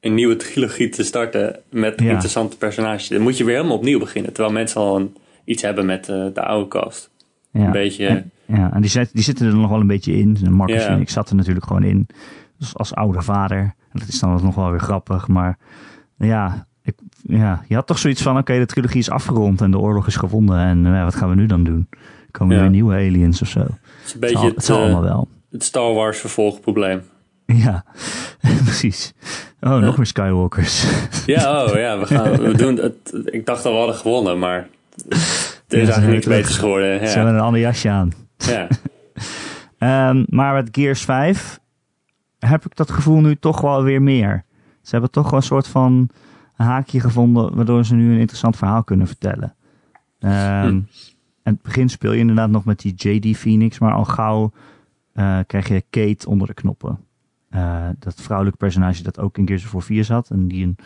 [0.00, 2.10] een nieuwe trilogie te starten met Ja.
[2.10, 3.08] interessante personages.
[3.08, 6.24] Dan moet je weer helemaal opnieuw beginnen, terwijl mensen al een, iets hebben met eh,
[6.34, 7.10] de oude cast.
[7.52, 7.64] Ja.
[7.64, 8.06] Een beetje...
[8.06, 10.36] En, ja, en die, zit, die zitten er nog wel een beetje in.
[10.50, 10.86] Marcus Ja.
[10.86, 12.06] Phoenix zat er natuurlijk gewoon in.
[12.58, 13.58] Dus als oude vader.
[13.58, 15.28] En dat is dan nog wel weer grappig.
[15.28, 15.58] Maar
[16.18, 18.38] ja, ik, ja je had toch zoiets van...
[18.38, 20.58] Oké, de trilogie is afgerond en de oorlog is gewonnen.
[20.58, 21.88] En eh, wat gaan we nu dan doen?
[22.30, 22.62] Komen er Ja.
[22.68, 23.60] weer nieuwe aliens of zo?
[23.60, 23.70] Het
[24.06, 25.28] is een beetje zal, het, zal eh, allemaal wel.
[25.50, 27.02] het Star Wars vervolgprobleem.
[27.46, 27.84] Ja,
[28.64, 29.12] precies.
[29.60, 30.84] Oh, nog meer Skywalkers.
[31.26, 33.20] Ja, oh ja, we, gaan, we doen het.
[33.24, 34.68] Ik dacht al we hadden gewonnen, maar
[35.08, 35.14] het
[35.68, 36.98] is eigenlijk weer niks beters geworden.
[37.08, 37.38] Ze hebben Ja.
[37.38, 38.12] een ander jasje aan.
[38.46, 38.68] Ja.
[39.78, 41.60] Ehm, maar met Gears 5
[42.38, 44.44] heb ik dat gevoel nu toch wel weer meer.
[44.82, 46.08] Ze hebben toch wel een soort van
[46.54, 49.54] haakje gevonden waardoor ze nu een interessant verhaal kunnen vertellen.
[50.18, 50.28] Hm.
[50.28, 50.88] En
[51.42, 54.52] het begin speel je inderdaad nog met die JD Phoenix, maar al gauw
[55.12, 56.98] eh, krijg je Kate onder de knoppen.
[57.50, 60.30] eh, dat vrouwelijke personage dat ook in Gears of War 4 zat.
[60.30, 60.76] En die een,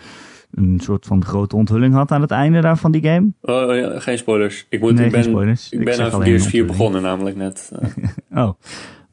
[0.54, 3.32] een soort van grote onthulling had aan het einde daar van die game.
[3.40, 4.66] Oh, oh ja, geen spoilers.
[4.68, 5.72] Ik, moet, Nee, ik geen ben, spoilers.
[5.72, 6.66] Ik Ik ben alleen Gears een 4 onthulling.
[6.66, 7.72] begonnen namelijk net.
[8.30, 8.52] Oh.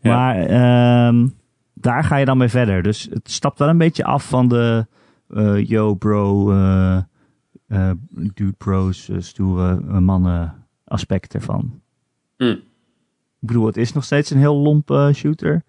[0.01, 0.15] Ja.
[0.15, 1.27] Maar ehm,
[1.73, 2.83] daar ga je dan mee verder.
[2.83, 4.85] Dus het stapt wel een beetje af van de
[5.27, 6.97] eh, yo bro, eh,
[7.67, 11.81] eh, dude bros, stoere mannen aspect ervan.
[12.37, 12.55] hm.
[13.41, 15.63] Ik bedoel, het is nog steeds een heel lompe shooter.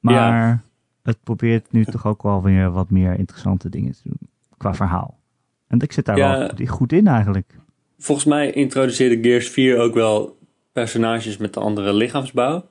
[0.00, 0.62] Maar
[1.10, 4.18] het probeert nu toch ook wel weer wat meer interessante dingen te doen.
[4.56, 5.18] Qua verhaal.
[5.68, 6.38] En ik zit daar Ja.
[6.56, 7.58] wel goed- in eigenlijk.
[7.98, 10.38] Volgens mij introduceerde Gears 4 ook wel
[10.72, 12.66] personages met een andere lichaamsbouw.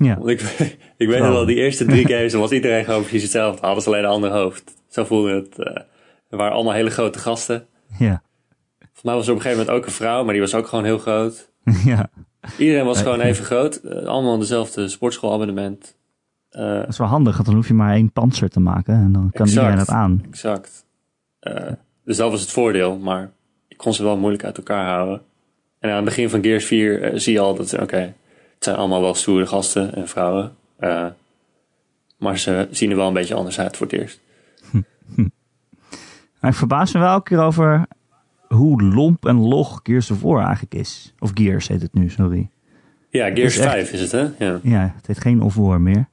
[0.00, 0.40] Ja, Want ik,
[0.96, 3.66] ik weet nog wel, die eerste drie games was iedereen gewoon precies hetzelfde.
[3.66, 4.74] Hadden ze alleen een ander hoofd.
[4.88, 5.58] Zo voelde het.
[6.28, 7.66] er waren allemaal hele grote gasten.
[7.98, 8.22] ja,
[8.78, 10.66] Volgens mij was er op een gegeven moment ook een vrouw, maar die was ook
[10.66, 11.50] gewoon heel groot.
[11.84, 12.10] ja.
[12.58, 13.76] Iedereen was Ja, gewoon even groot.
[13.76, 15.96] Eh, allemaal dezelfde sportschoolabonnement.
[16.54, 19.12] Eh, Dat is wel handig, want dan hoef je maar één panzer te maken en
[19.12, 19.50] dan kan Exact.
[19.50, 20.22] iedereen dat aan.
[20.30, 20.84] exact.
[21.40, 21.72] Eh,
[22.04, 23.30] dus dat was het voordeel, maar
[23.68, 25.22] ik kon ze wel moeilijk uit elkaar houden.
[25.78, 27.96] En aan het begin van Gears 4 eh, zie je al dat, oké,
[28.54, 30.52] het zijn allemaal wel stoere gasten en vrouwen.
[32.18, 34.20] Maar ze zien er wel een beetje anders uit voor het eerst.
[36.40, 37.86] Maar ik verbaas me wel elke keer over
[38.48, 41.14] hoe lomp en log Gears of War eigenlijk is.
[41.18, 42.48] Of Gears heet het nu, sorry.
[43.10, 44.46] Ja, Gears is echt- 5 is het, hè?
[44.46, 44.58] Ja.
[44.62, 46.08] Ja, het heet geen of war meer.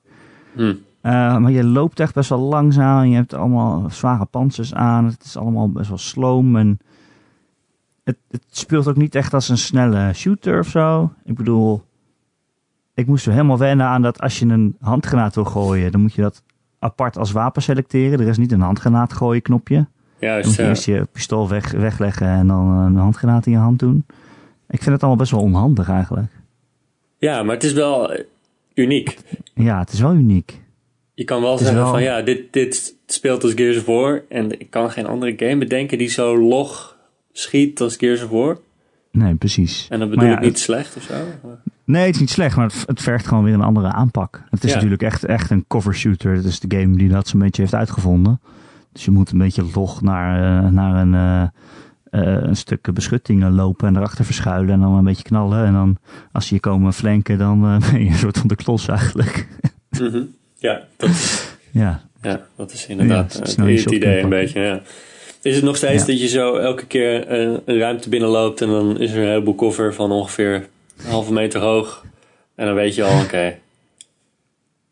[0.54, 0.74] Hm.
[1.02, 3.06] Eh, maar je loopt echt best wel langzaam.
[3.06, 5.06] Je hebt allemaal zware panzers aan.
[5.06, 6.56] Het is allemaal best wel sloom.
[6.56, 6.80] En
[8.04, 11.14] het, het speelt ook niet echt als een snelle shooter of zo.
[11.26, 11.84] Ik bedoel,
[12.94, 16.14] ik moest er helemaal wennen aan dat als je een handgranaat wil gooien, dan moet
[16.14, 16.44] je dat
[16.80, 18.20] apart als wapen selecteren.
[18.20, 19.76] Er is niet een handgranaat gooien knopje.
[19.76, 23.58] Dan Juist, moet je eerst je pistool weg, wegleggen en dan een handgranaat in je
[23.58, 24.06] hand doen.
[24.68, 26.32] Ik vind het allemaal best wel onhandig eigenlijk.
[27.18, 28.24] Ja, maar het is wel eh,
[28.82, 29.18] uniek.
[29.54, 30.60] Ja, het is wel uniek.
[31.14, 34.22] Je kan wel zeggen wel- van ja, dit, dit speelt als Gears of War.
[34.30, 36.98] En ik kan geen andere game bedenken die zo log
[37.32, 38.58] schiet als Gears of War.
[39.12, 39.88] Nee, precies.
[39.90, 41.14] En dat bedoel ja, ik niet slecht of zo.
[41.84, 44.44] Nee, het is niet slecht, maar het, het vergt gewoon weer een andere aanpak.
[44.50, 44.76] Het is Ja.
[44.76, 46.34] natuurlijk echt, echt een cover shooter.
[46.36, 48.40] Het is de game die dat zo'n beetje heeft uitgevonden.
[48.92, 51.50] Dus je moet een beetje log naar, eh, naar een, eh,
[52.12, 55.66] een stuk beschutting eh, lopen en erachter verschuilen en dan een beetje knallen.
[55.66, 55.98] En dan
[56.32, 59.48] als ze je komen flanken, dan eh, ben je een soort van de klos eigenlijk.
[59.90, 60.22] Mhm.
[60.58, 61.10] Ja, dat,
[61.72, 64.60] ja, ja, dat is inderdaad Ja, eh, snel je het idee een beetje.
[64.62, 64.82] Ja.
[65.42, 66.08] Is het nog steeds Ja.
[66.12, 69.56] dat je zo elke keer eh, een ruimte binnenloopt en dan is er een heleboel
[69.56, 72.06] cover van ongeveer een halve meter hoog.
[72.56, 73.58] En dan weet je al, oké,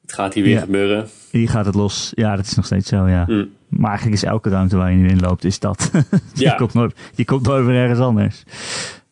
[0.02, 0.60] het gaat hier weer Ja.
[0.60, 1.08] gebeuren.
[1.32, 2.12] hier gaat het los.
[2.16, 3.26] Ja, dat is nog steeds zo, ja.
[3.26, 3.44] Hm.
[3.70, 5.90] Maar eigenlijk is elke ruimte waar je nu in loopt, is dat.
[6.34, 6.56] je, Ja.
[6.56, 8.44] komt nooit, je komt nooit ergens anders.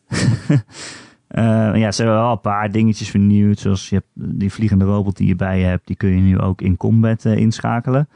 [1.28, 1.44] Eh,
[1.74, 3.58] ja, ze hebben wel een paar dingetjes vernieuwd.
[3.58, 6.38] Zoals je hebt die vliegende robot die je bij je hebt, die kun je nu
[6.38, 8.08] ook in combat eh, inschakelen.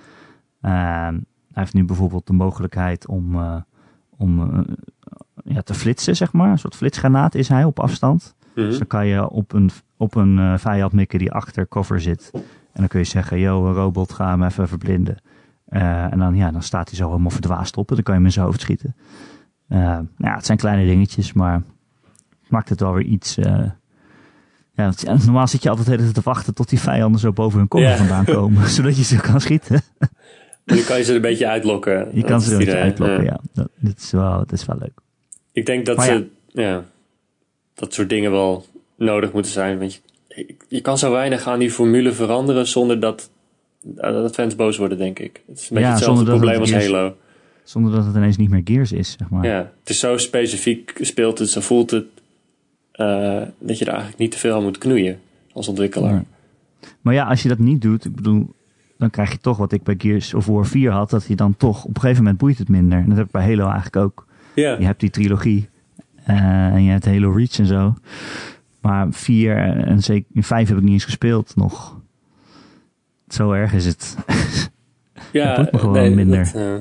[0.60, 1.14] Ehm,
[1.52, 3.56] hij heeft nu bijvoorbeeld de mogelijkheid om, eh,
[4.16, 4.64] om
[5.44, 6.50] ja, te flitsen, zeg maar.
[6.50, 8.34] Een soort flitsgranaat is hij op afstand.
[8.54, 8.66] Mhm.
[8.66, 12.30] Dus dan kan je op een, op een vijand mikken die achter cover zit.
[12.32, 12.40] En
[12.72, 15.16] dan kun je zeggen, yo, een robot, ga hem even verblinden.
[15.72, 18.18] Eh, en dan, ja, dan staat hij zo helemaal verdwaasd op en dan kan je
[18.20, 18.94] hem in zijn hoofd schieten.
[19.68, 21.54] Eh, nou ja, het zijn kleine dingetjes, maar
[22.42, 23.38] het maakt het wel weer iets...
[23.38, 23.64] eh,
[24.74, 24.92] ja,
[25.24, 27.80] normaal zit je altijd de hele tijd te wachten tot die vijanden zo boven hun
[27.82, 27.96] Ja.
[27.96, 29.80] vandaan komen, zodat je ze kan schieten.
[30.64, 32.08] En nu kan je ze er een beetje uitlokken.
[32.12, 33.40] Je kan ze er een beetje uitlokken, Ja.
[33.52, 33.66] ja.
[33.80, 34.98] Dat, is wel, dat is wel leuk.
[35.52, 36.84] Ik denk dat Maar ze, ja.
[37.74, 39.78] dat soort dingen wel nodig moeten zijn.
[39.78, 39.92] Want
[40.28, 43.30] je, je kan zo weinig aan die formule veranderen zonder dat,
[43.82, 45.42] dat fans boos worden, denk ik.
[45.46, 47.16] Het is een beetje Ja, hetzelfde zonder dat probleem het als Halo.
[47.64, 49.44] Zonder dat het ineens niet meer Gears is, zeg maar.
[49.44, 52.06] Ja, het is zo specifiek speelt het, zo voelt het,
[52.92, 55.20] eh, dat je er eigenlijk niet te veel aan moet knoeien
[55.52, 56.12] als ontwikkelaar.
[56.12, 56.24] Ja.
[57.00, 58.54] Maar ja, als je dat niet doet, ik bedoel,
[58.98, 61.56] dan krijg je toch wat ik bij Gears of War 4 had, dat je dan
[61.56, 62.98] toch, op een gegeven moment boeit het minder.
[62.98, 64.26] En dat heb ik bij Halo eigenlijk ook.
[64.54, 65.68] Ja, Je hebt die trilogie
[66.24, 67.94] eh, en je hebt Halo Reach en zo.
[68.80, 72.00] Maar 4 en zeker 5 heb ik niet eens gespeeld nog.
[73.32, 74.16] Zo erg is het.
[75.32, 76.44] ja minder.
[76.44, 76.74] Dat, eh,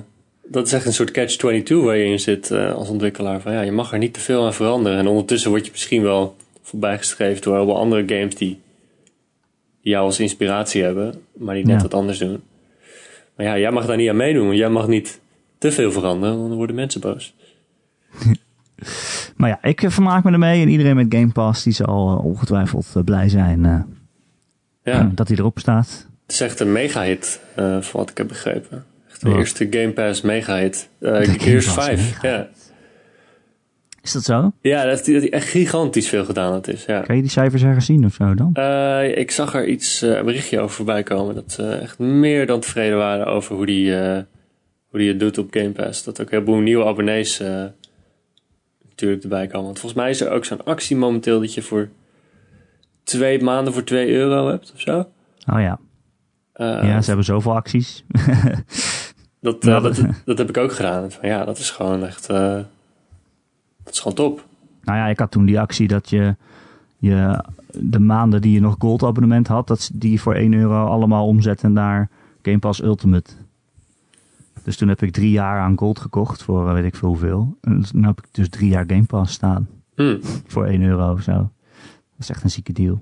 [0.44, 3.42] dat is echt een soort catch-22 waar je in zit eh, als ontwikkelaar.
[3.42, 4.98] Van, ja, je mag er niet te veel aan veranderen.
[4.98, 8.60] En ondertussen word je misschien wel voorbijgestreefd door allemaal andere games die,
[9.82, 11.82] jou als inspiratie hebben, maar die net Ja.
[11.82, 12.42] wat anders doen.
[13.36, 15.20] Maar ja, jij mag daar niet aan meedoen, want jij mag niet
[15.58, 17.34] te veel veranderen, want dan worden mensen boos.
[19.36, 23.06] Maar ja, ik eh, vermaak me ermee en iedereen met Game Pass, die zal ongetwijfeld
[23.06, 23.88] blij zijn
[24.84, 26.10] Ja, dat hij erop staat.
[26.32, 28.86] Het is echt een mega-hit, eh voor wat ik heb begrepen.
[29.10, 30.90] Echt de eerste Game Pass mega-hit.
[31.02, 32.22] Game Gears Pass 5, mega-hit.
[32.22, 32.50] ja.
[34.02, 34.52] Is dat zo?
[34.62, 36.86] Ja, dat hij, echt gigantisch veel gedaan had is.
[36.86, 37.02] Ja.
[37.02, 38.54] Kan je die cijfers ergens zien of zo dan?
[38.54, 41.36] Eh, ik zag er iets, eh, een berichtje over voorbij komen.
[41.36, 43.94] Dat ze echt meer dan tevreden waren over hoe die,
[44.90, 46.04] hoe die het doet op Game Pass.
[46.04, 47.42] Dat ook heel veel nieuwe abonnees
[48.90, 49.66] natuurlijk erbij komen.
[49.66, 51.90] Want volgens mij is er ook zo'n actie momenteel dat je voor
[53.04, 55.08] twee maanden voor 2 euro hebt of zo.
[55.54, 55.80] Oh ja.
[56.62, 58.04] Eh, Ja, ze hebben zoveel acties.
[59.40, 61.12] dat, eh, dat- dat, heb ik ook gedaan.
[61.12, 62.30] Van, ja, dat is gewoon echt.
[62.30, 62.60] eh,
[63.84, 64.46] dat is gewoon top.
[64.84, 66.36] Nou ja, ik had toen die actie dat je,
[66.98, 67.44] je
[67.74, 71.74] de maanden die je nog gold abonnement had, dat die voor 1 euro allemaal omzetten
[71.74, 72.10] naar
[72.42, 73.32] Game Pass Ultimate.
[74.64, 77.58] Dus toen heb ik drie jaar aan gold gekocht voor weet ik veel hoeveel.
[77.62, 80.18] En nu heb ik dus drie jaar Game Pass staan Hm.
[80.48, 81.32] voor 1 euro of zo.
[81.32, 81.50] Dat
[82.20, 83.02] is echt een zieke deal.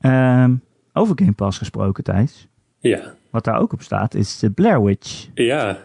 [0.00, 0.54] Ehm,
[0.98, 2.48] over Game Pass gesproken, Thijs.
[2.78, 3.14] Ja.
[3.30, 5.78] Wat daar ook op staat is de Blair Witch ja,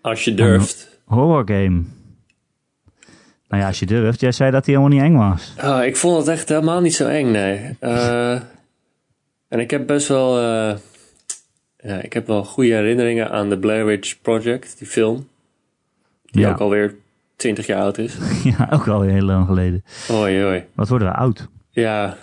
[0.00, 1.00] als je durft.
[1.04, 1.82] horror game.
[3.48, 4.20] Nou ja, als je durft.
[4.20, 5.54] Jij zei dat hij helemaal niet eng was.
[5.58, 7.76] Ah, ik vond het echt helemaal niet zo eng, nee.
[7.80, 8.32] Eh,
[9.48, 10.76] en ik heb best wel, eh,
[11.78, 15.28] ja, ik heb wel goede herinneringen aan de Blair Witch Project, die film.
[16.24, 16.50] Die Ja.
[16.50, 16.94] ook alweer
[17.36, 18.16] 20 jaar oud is.
[18.58, 19.84] Ja, ook al heel lang geleden.
[20.10, 20.64] Oei, oei.
[20.74, 21.48] Wat worden we oud?
[21.70, 22.16] Ja,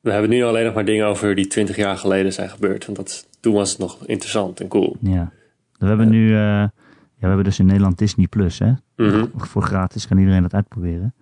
[0.00, 2.84] we hebben nu alleen nog maar dingen over die 20 jaar geleden zijn gebeurd.
[2.84, 4.96] Want dat, toen was het nog interessant en cool.
[5.00, 5.32] Ja.
[5.78, 6.70] We hebben nu, eh, ja,
[7.18, 8.72] we hebben dus in Nederland Disney Plus, hè?
[8.96, 9.24] Mhm.
[9.36, 11.14] Voor gratis kan iedereen dat uitproberen.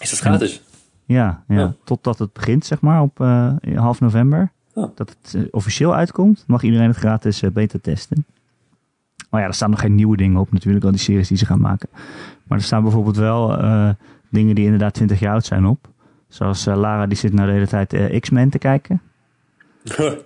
[0.00, 0.62] Is dat gratis?
[1.04, 1.58] Ja, ja.
[1.58, 1.74] Ja.
[1.84, 4.52] totdat het begint, zeg maar, op eh, half november.
[4.74, 4.90] Oh.
[4.94, 8.26] Dat het eh, officieel uitkomt, mag iedereen het gratis beta testen.
[9.30, 11.46] Maar ja, er staan nog geen nieuwe dingen op natuurlijk, al die series die ze
[11.46, 11.88] gaan maken.
[12.44, 13.48] Maar er staan bijvoorbeeld wel
[14.30, 15.88] dingen die inderdaad 20 jaar oud zijn op.
[16.30, 19.02] Zoals eh, Lara, die zit nou de hele tijd eh, X-Men te kijken.
[19.84, 20.22] de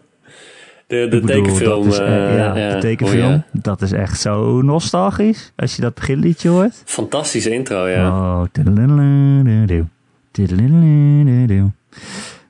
[0.87, 1.89] de Ik bedoel, tekenfilm.
[1.89, 2.75] is, eh, ja, ja.
[2.75, 3.25] de tekenfilm.
[3.25, 3.45] Oh, ja.
[3.53, 5.53] Dat is echt zo nostalgisch.
[5.57, 6.83] Als je dat beginliedje hoort.
[6.85, 8.09] Fantastische intro, ja.
[8.09, 8.45] Oh.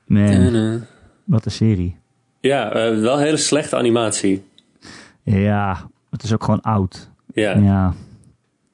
[0.05, 0.81] Man,
[1.23, 1.97] wat een serie.
[2.39, 4.45] Ja, eh, wel hele slechte animatie.
[5.23, 7.09] Ja, het is ook gewoon oud.
[7.33, 7.93] Ja, Ja.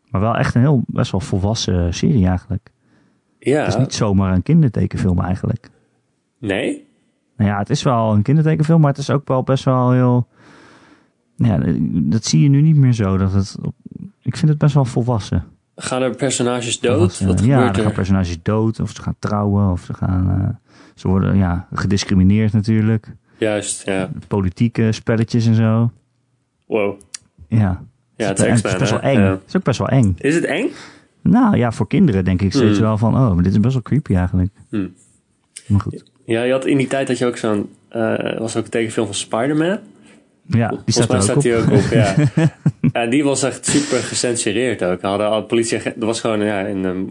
[0.10, 2.70] Maar wel echt een heel, best wel volwassen serie eigenlijk.
[3.49, 3.60] Ja.
[3.60, 5.69] Het is niet zomaar een kindertekenfilm eigenlijk.
[6.38, 6.89] nee?
[7.38, 10.27] Nou ja, het is wel een kindertekenfilm, maar het is ook wel best wel heel...
[11.36, 11.60] Ja,
[11.91, 13.17] dat zie je nu niet meer zo.
[13.17, 13.75] Dat het, op-
[14.21, 15.43] ik vind het best wel volwassen.
[15.75, 17.19] Gaan er personages dood?
[17.19, 17.95] Wat ja, gebeurt er gaan er?
[17.95, 20.41] personages dood, of ze gaan trouwen, of ze gaan...
[20.41, 23.15] eh, ze worden ja, gediscrimineerd natuurlijk.
[23.38, 24.10] Juist, ja.
[24.27, 25.91] Politieke spelletjes en zo.
[26.65, 26.99] Wow.
[27.47, 27.84] Ja.
[28.15, 29.19] Ja, het is het is best wel eng.
[29.19, 29.30] Ja.
[29.30, 30.15] Het is ook best wel eng.
[30.17, 30.69] Is het eng?
[31.22, 32.88] Nou ja, voor kinderen denk ik steeds Hmm.
[32.88, 33.14] wel van...
[33.16, 34.50] Oh, maar dit is best wel creepy eigenlijk.
[34.70, 34.94] Hmm.
[35.68, 36.04] Maar goed.
[36.26, 37.70] Ja, je had in die tijd dat je ook zo'n...
[37.90, 39.80] eh was ook een tekenfilm van Spider-Man.
[40.48, 41.62] Ja, die Volgens staat mij staat die op.
[41.64, 42.16] ook op, ja.
[43.02, 45.02] en die was echt super gecensureerd ook.
[45.02, 46.00] Hadden al politieagenten...
[46.00, 47.06] Dat was gewoon ja, in de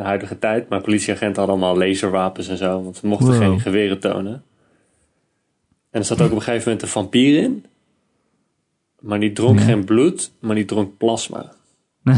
[0.00, 0.68] huidige tijd.
[0.68, 2.82] Maar politieagenten hadden allemaal laserwapens en zo.
[2.82, 3.36] Want ze mochten Wow.
[3.38, 4.42] geen geweren tonen.
[5.90, 7.64] En er zat ook op een gegeven moment een vampier in.
[9.00, 9.64] Maar die dronk Ja.
[9.64, 11.52] geen bloed, maar die dronk plasma.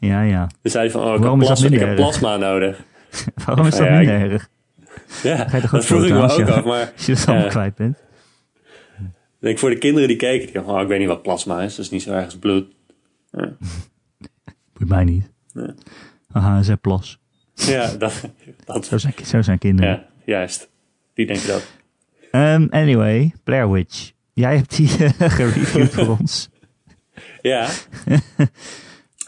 [0.00, 0.46] ja, ja.
[0.62, 2.18] Dus zei hij van, oh, ik heb, Waarom is dat plasma, ik minder heb erg?
[2.20, 2.82] plasma nodig.
[3.46, 4.48] Waarom is dat Ja, minder ik- erg?
[5.22, 6.64] Ja, Ga je toch dat vroeg ik me ook af.
[6.64, 7.50] Maar Als je dat allemaal Ja.
[7.50, 7.96] kwijt bent.
[8.98, 9.04] ik
[9.38, 11.76] denk voor de kinderen die keken, die dachten, oh, ik weet niet wat plasma is.
[11.76, 12.66] Dat is niet zo erg als bloed.
[14.72, 15.30] Boeit mij niet.
[16.62, 17.18] Ze plas.
[17.54, 18.30] Ja, dat,
[18.64, 19.90] dat, Zo zijn, zo zijn kinderen.
[19.90, 20.68] ja, juist.
[21.14, 21.66] Die denken dat.
[22.30, 24.10] Ehm, anyway, Blair Witch.
[24.32, 26.48] Jij hebt die eh, gereviewd voor ons.
[27.42, 27.68] Ja.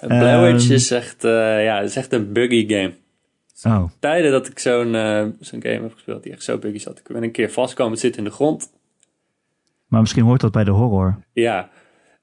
[0.09, 0.73] Blair Witch Ehm.
[0.73, 2.93] is echt, eh, ja, is echt een buggy game.
[3.65, 6.99] Oh, Tijden dat ik zo'n eh, zo'n game heb gespeeld die echt zo buggy zat.
[6.99, 8.73] Ik ben een keer vast komen zitten in de grond.
[9.87, 11.19] maar misschien hoort dat bij de horror.
[11.33, 11.71] Ja.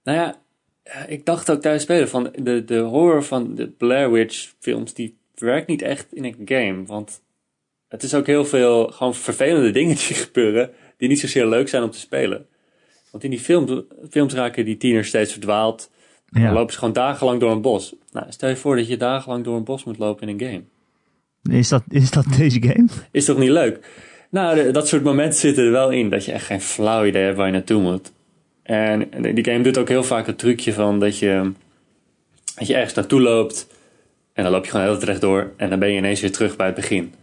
[0.04, 0.36] Nou ja,
[0.84, 4.94] ja, ik dacht ook tijdens spelen van de, de horror van de Blair Witch films,
[4.94, 6.86] die werkt niet echt in een game.
[6.86, 7.22] Want
[7.88, 11.84] het is ook heel veel gewoon vervelende dingen die gebeuren, die niet zozeer leuk zijn
[11.84, 12.48] om te spelen.
[13.12, 15.92] Want in die films, films raken die tieners steeds verdwaald.
[16.30, 16.54] Dan Ja.
[16.54, 17.96] lopen ze gewoon dagenlang door een bos.
[18.12, 21.58] Nou, stel je voor dat je dagenlang door een bos moet lopen in een game.
[21.58, 22.88] Is dat, is dat deze game?
[23.12, 23.80] Is toch niet leuk?
[24.30, 26.10] Nou, dat soort momenten zitten er wel in.
[26.10, 28.12] Dat je echt geen flauw idee hebt waar je naartoe moet.
[28.64, 31.52] En die game doet ook heel vaak het trucje van dat je,
[32.56, 33.68] dat je ergens naartoe loopt.
[34.34, 35.52] En dan loop je gewoon heel recht door.
[35.58, 37.14] En dan ben je ineens weer terug bij het begin.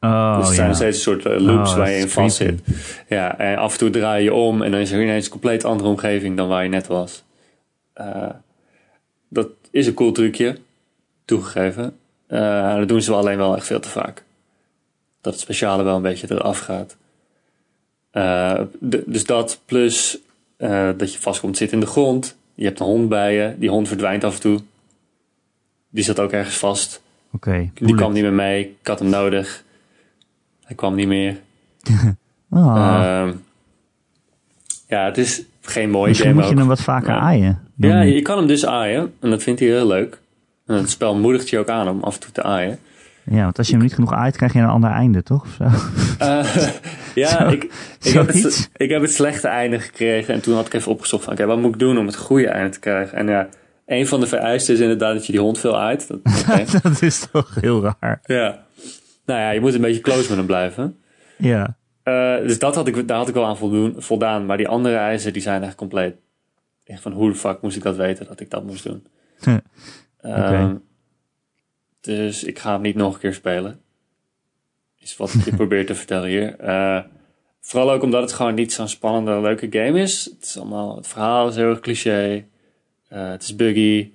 [0.00, 0.74] Oh, dus het zijn ja.
[0.74, 2.60] steeds een soort eh, loops Oh, waar je in vast zit.
[3.08, 4.62] Ja, en af en toe draai je om.
[4.62, 7.24] En dan is er ineens een compleet andere omgeving dan waar je net was.
[7.96, 8.28] Eh,
[9.28, 10.58] dat is een cool trucje.
[11.24, 11.96] Toegegeven.
[12.26, 14.24] Eh, dat doen ze wel alleen wel echt veel te vaak.
[15.20, 16.96] Dat het speciale wel een beetje eraf gaat.
[18.10, 18.60] Eh,
[19.06, 20.18] dus dat plus
[20.96, 22.36] dat je vast komt zitten in de grond.
[22.54, 23.54] Je hebt een hond bij je.
[23.58, 24.60] Die hond verdwijnt af en toe.
[25.90, 27.02] Die zat ook ergens vast.
[27.32, 27.70] Oké.
[27.74, 28.76] Die kwam niet meer mee.
[28.80, 29.64] Ik had hem nodig.
[30.64, 31.40] Hij kwam niet meer.
[32.50, 33.32] Ah, Ehm,
[34.88, 36.58] ja, het is geen mooie misschien game moet je ook.
[36.60, 37.18] hem wat vaker Ja.
[37.20, 37.65] aaien.
[37.76, 39.14] Dan- Ja, je kan hem dus aaien.
[39.20, 40.18] En dat vindt hij heel leuk.
[40.66, 42.78] En het spel moedigt je ook aan om af en toe te aaien.
[43.24, 45.42] ja, want als je hem niet genoeg aait, krijg je een ander einde, toch?
[45.44, 45.64] Of zo?
[46.24, 46.46] Eh,
[47.24, 47.64] ja, Zo- ik,
[48.02, 50.34] ik, heb het, ik heb het slechte einde gekregen.
[50.34, 51.32] En toen had ik even opgezocht van...
[51.32, 53.18] Oké, wat moet ik doen om het goede einde te krijgen?
[53.18, 53.48] En ja,
[53.86, 56.08] een van de vereisten is inderdaad dat je die hond veel aait.
[56.08, 56.20] Dat,
[56.82, 58.20] dat is toch heel raar.
[58.24, 58.64] ja.
[59.26, 60.96] Nou ja, je moet een beetje close met hem blijven.
[61.36, 61.76] Ja.
[62.02, 64.46] Eh, dus dat had ik, daar had ik wel aan voldoen, voldaan.
[64.46, 66.14] Maar die andere eisen, die zijn echt compleet...
[66.88, 69.06] Van, hoe de fuck moest ik dat weten dat ik dat moest doen?
[69.40, 69.62] Oké.
[70.20, 70.74] Ehm,
[72.00, 73.80] dus ik ga hem niet nog een keer spelen.
[74.98, 76.58] Is wat ik probeer te vertellen hier.
[76.58, 77.00] Eh,
[77.60, 80.24] vooral ook omdat het gewoon niet zo'n spannende, leuke game is.
[80.24, 82.44] Het, is allemaal, het verhaal is heel erg cliché.
[83.08, 84.10] Eh, het is buggy.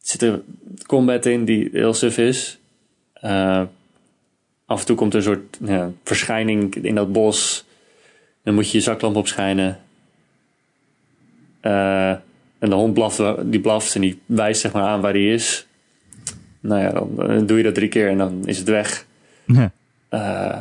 [0.00, 0.42] Er zit er
[0.86, 2.58] combat in die heel suf is.
[3.12, 3.62] Eh,
[4.64, 7.64] af en toe komt er een soort ja, verschijning in dat bos.
[8.42, 9.80] Dan moet je je zaklamp opschijnen.
[11.60, 12.10] Eh,
[12.58, 15.66] en de hond blaft, die blaft en die wijst zeg maar aan waar die is.
[16.60, 19.06] Nou ja, dan, doe je dat drie keer en dan is het weg.
[19.44, 19.70] Ja.
[20.08, 20.56] Eh,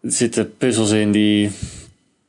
[0.00, 1.50] er zitten puzzels in die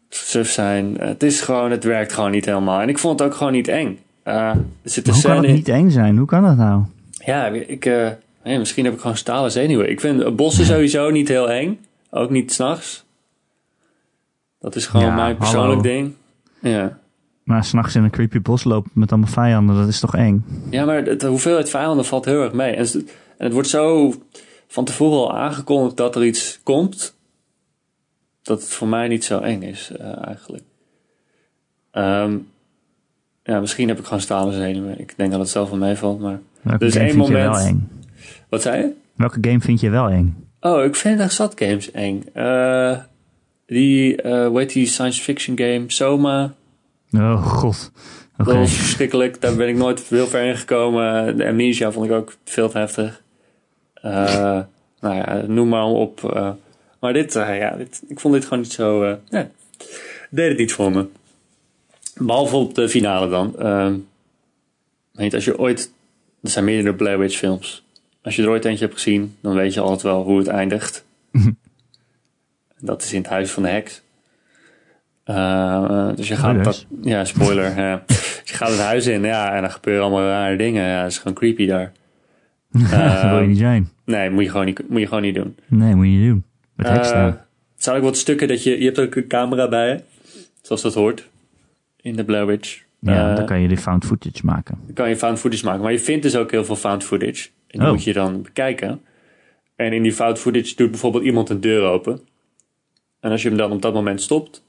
[0.09, 0.95] suf zijn.
[0.99, 2.81] Het is gewoon, het werkt gewoon niet helemaal.
[2.81, 3.99] En ik vond het ook gewoon niet eng.
[4.23, 5.53] Eh, er zit Hoe kan het in.
[5.53, 6.17] niet eng zijn?
[6.17, 6.83] Hoe kan dat nou?
[7.25, 7.89] Ja, ik,
[8.43, 9.89] misschien heb ik gewoon stalen zenuwen.
[9.89, 11.79] Ik vind bossen sowieso niet heel eng.
[12.09, 13.03] Ook niet s'nachts.
[14.59, 15.81] Dat is gewoon Ja, mijn persoonlijk hallo.
[15.81, 16.13] ding.
[16.69, 16.97] Ja.
[17.43, 20.45] Maar s'nachts in een creepy bos lopen met allemaal vijanden, dat is toch eng?
[20.69, 22.71] Ja, maar de hoeveelheid vijanden valt heel erg mee.
[22.73, 22.95] En, het-
[23.37, 24.13] en het wordt zo
[24.67, 27.15] van tevoren al aangekondigd dat er iets komt.
[28.41, 30.63] Dat het voor mij niet zo eng is, eh, eigenlijk.
[31.91, 32.37] Ehm,
[33.43, 34.99] ja, misschien heb ik gewoon stalen zenuwen.
[34.99, 36.39] Ik denk dat het zelf wel meevalt, maar...
[36.61, 37.89] Welke Dus game één vind je moment- wel eng?
[38.49, 38.91] Wat zei je?
[39.15, 40.47] Welke game vind je wel eng?
[40.59, 42.23] Oh, ik vind echt zat games eng.
[42.33, 42.97] Eh,
[43.65, 45.83] die, hoe heet die science fiction game?
[45.87, 46.53] Soma.
[47.11, 47.91] Oh god.
[48.37, 49.41] Dat was verschrikkelijk.
[49.41, 51.37] Daar ben ik nooit heel ver in gekomen.
[51.37, 53.21] De Amnesia vond ik ook veel te heftig.
[53.93, 54.59] Eh,
[54.99, 56.33] nou ja, noem maar op.
[56.33, 56.51] eh.
[56.99, 59.05] maar dit, ja, dit, ik vond dit gewoon niet zo...
[59.29, 59.49] ja,
[60.29, 61.05] deed het niet voor me.
[62.15, 63.59] Behalve op de finale dan.
[63.59, 63.95] Ehm,
[65.11, 65.91] weet als je ooit...
[66.41, 67.83] Er zijn meerdere Blair Witch films.
[68.21, 71.05] Als je er ooit eentje hebt gezien, dan weet je altijd wel hoe het eindigt.
[72.85, 74.03] Dat is in het huis van de heks.
[75.23, 76.87] Eh, dus je gaat Spoilers.
[76.89, 77.77] dat, ja, spoiler.
[77.77, 78.03] ja.
[78.05, 80.83] Dus je gaat het huis in, ja, en dan gebeuren allemaal rare dingen.
[80.87, 81.91] Ja, het is gewoon creepy daar.
[83.21, 83.89] dat wil je niet zijn.
[84.05, 85.55] Nee, moet je gewoon niet, moet je gewoon niet doen.
[85.67, 86.43] Nee, moet je niet doen.
[86.75, 87.25] Met heks staan.
[87.25, 90.01] het zijn ook wat stukken dat je, je hebt ook een camera bij je,
[90.61, 91.29] zoals dat hoort
[92.01, 92.83] in de Blair Witch.
[92.99, 94.77] Ja, Eh, dan kan je die found footage maken.
[94.85, 95.81] dan kan je found footage maken.
[95.81, 97.49] Maar je vindt dus ook heel veel found footage.
[97.67, 97.93] En die Oh.
[97.93, 99.01] moet je dan bekijken.
[99.75, 102.19] En in die found footage doet bijvoorbeeld iemand een deur open.
[103.25, 104.61] En als je hem dan op dat moment stopt,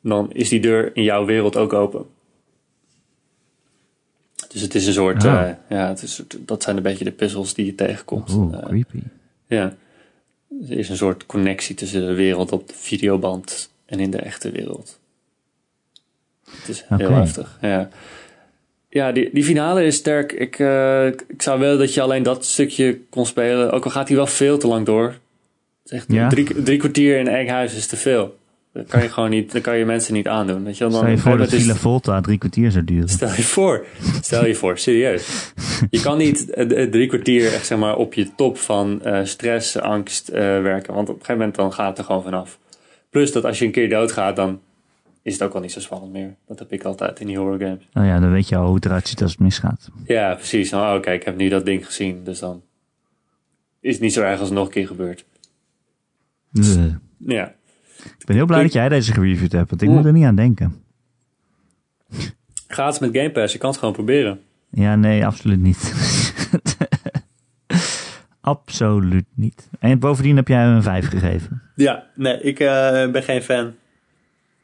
[0.00, 2.06] dan is die deur in jouw wereld ook open.
[4.48, 5.32] Dus het is een soort, Oh.
[5.40, 8.28] eh, ja, het is, dat zijn een beetje de puzzels die je tegenkomt.
[8.52, 9.02] Eh, creepy.
[9.46, 9.76] ja.
[10.68, 14.50] Er is een soort connectie tussen de wereld op de videoband en in de echte
[14.50, 14.98] wereld.
[16.50, 17.58] Het is heel heftig.
[17.60, 17.88] Ja,
[18.88, 20.32] ja die, die finale is sterk.
[20.32, 23.70] Ik, eh, ik zou willen dat je alleen dat stukje kon spelen.
[23.72, 25.18] Ook al gaat hij wel veel te lang door.
[25.88, 26.28] Is echt Ja?
[26.28, 28.36] drie, drie kwartier in huis is te veel.
[28.72, 30.64] Dat kan je gewoon niet, dat kan je mensen niet aandoen.
[30.64, 33.08] Weet je, dan, Stel je voor dat Villa Volta drie kwartier zou duren.
[33.08, 33.86] Stel je voor,
[34.22, 35.52] stel je voor, serieus.
[35.90, 39.24] Je kan niet eh, eh, drie kwartier echt zeg maar op je top van eh,
[39.24, 42.58] stress, angst werken, want op een gegeven moment dan gaat het er gewoon vanaf.
[43.10, 44.60] Plus dat als je een keer doodgaat, dan
[45.22, 46.34] is het ook al niet zo spannend meer.
[46.46, 47.88] Dat heb ik altijd in die horror games.
[47.92, 49.88] Nou ja, dan weet je al hoe het eruit ziet als het misgaat.
[50.06, 50.72] Ja, precies.
[50.72, 52.62] Oh, oké, ik heb nu dat ding gezien, dus dan
[53.80, 55.24] is het niet zo erg als het nog een keer gebeurt.
[57.18, 57.54] Ja,
[58.18, 59.94] Ik ben heel blij Ik- dat jij deze gereviewd hebt, want ik Ja.
[59.94, 60.74] moet er niet aan denken.
[62.68, 64.40] gratis met Game Pass, je kan het gewoon proberen.
[64.70, 65.92] Ja, nee, absoluut niet.
[68.40, 69.68] absoluut niet.
[69.78, 71.62] En bovendien heb jij hem een 5 gegeven.
[71.74, 73.74] Ja, nee, ik eh, ben geen fan.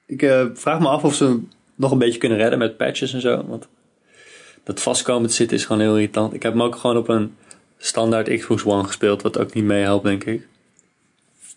[0.07, 3.12] Ik eh, vraag me af of ze hem nog een beetje kunnen redden met patches
[3.14, 3.45] en zo.
[3.47, 3.68] Want
[4.64, 6.34] dat vastkomen te zitten is gewoon heel irritant.
[6.34, 7.34] Ik heb hem ook gewoon op een
[7.78, 10.47] standaard Xbox One gespeeld, wat ook niet meehelpt, denk ik.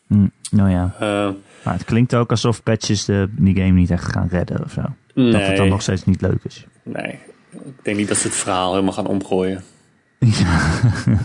[0.07, 1.29] Hm, nou ja, Eh,
[1.63, 4.81] maar het klinkt ook alsof patches de, die game niet echt gaan redden of zo.
[5.13, 6.65] Dat het dan nog steeds niet leuk is.
[6.83, 7.19] nee,
[7.51, 9.63] ik denk niet dat ze het verhaal helemaal gaan omgooien.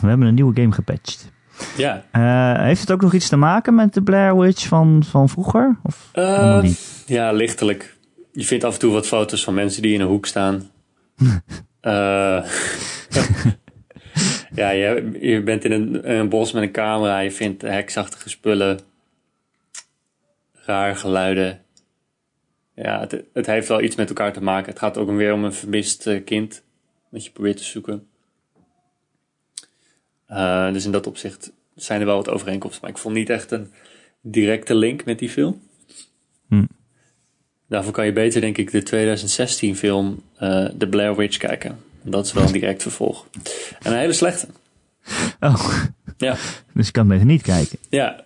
[0.00, 1.30] We hebben een nieuwe game gepatcht.
[1.76, 5.28] Ja, Eh, heeft het ook nog iets te maken met de Blair Witch van, van
[5.28, 5.78] vroeger?
[5.82, 7.02] Of Eh, niet?
[7.06, 7.96] ja, lichtelijk.
[8.32, 10.62] Je vindt af en toe wat foto's van mensen die in een hoek staan.
[11.80, 12.44] Eh,
[14.54, 18.80] ja, je, je bent in een, een bos met een camera, je vindt heksachtige spullen,
[20.52, 21.60] raar geluiden.
[22.74, 24.70] Ja, het, het heeft wel iets met elkaar te maken.
[24.70, 26.62] Het gaat ook weer om een vermist eh, kind
[27.10, 28.06] dat je probeert te zoeken.
[30.26, 32.80] Eh, dus in dat opzicht zijn er wel wat overeenkomsten.
[32.82, 33.72] Maar ik vond niet echt een
[34.20, 35.60] directe link met die film.
[36.48, 36.64] Hm.
[37.68, 41.78] Daarvoor kan je beter, denk ik, de 2016 film uh, The Blair Witch kijken.
[42.02, 43.26] Dat is wel een direct vervolg.
[43.82, 44.46] En een hele slechte.
[45.40, 45.74] Oh,
[46.18, 46.36] Ja,
[46.74, 47.78] dus ik kan beter niet kijken.
[47.88, 48.24] ja.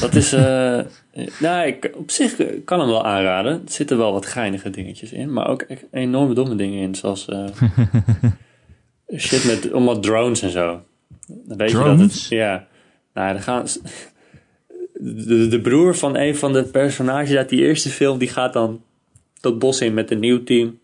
[0.00, 0.32] Dat is...
[0.32, 0.80] eh
[1.40, 3.52] nou, ik, op zich kan hem wel aanraden.
[3.52, 5.32] Er zitten wel wat geinige dingetjes in.
[5.32, 6.94] Maar ook echt enorme domme dingen in.
[6.94, 7.44] Zoals eh,
[9.18, 10.82] shit met allemaal drones en zo.
[11.26, 12.14] Dan weet je dat Drones?
[12.14, 12.28] het...
[12.28, 12.66] Ja.
[13.14, 13.66] Nou, dan gaan...
[15.02, 18.18] De, de broer van een van de personages uit die eerste film...
[18.18, 18.82] die gaat dan
[19.40, 20.78] dat bos in met een nieuw team.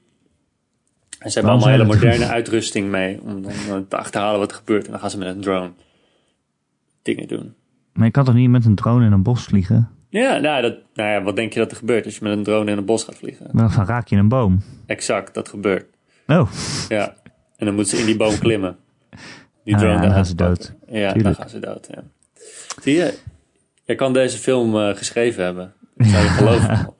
[1.27, 3.21] En ze hebben allemaal hele er moderne uitrusting mee...
[3.23, 4.85] om, om te achterhalen wat er gebeurt.
[4.85, 5.71] En dan gaan ze met een drone
[7.03, 7.55] dingen doen.
[7.93, 9.91] Maar je kan toch niet met een drone in een bos vliegen?
[10.09, 12.43] Ja, nou, dat, nou ja, wat denk je dat er gebeurt als je met een
[12.45, 13.49] drone in een bos gaat vliegen?
[13.53, 14.63] Dan raak je een boom.
[14.87, 15.87] Exact, dat gebeurt.
[16.27, 16.51] Oh,
[16.89, 17.15] Ja.
[17.57, 18.77] En dan moeten ze in die boom klimmen.
[19.65, 20.75] Die Ah, drone ja, dan eruit gaan ze dood.
[20.89, 22.03] Ja, dan gaan ze dood, ja.
[22.83, 23.19] Zie je,
[23.85, 25.73] jij kan deze film eh, geschreven hebben.
[25.97, 26.95] Dat zou je geloven.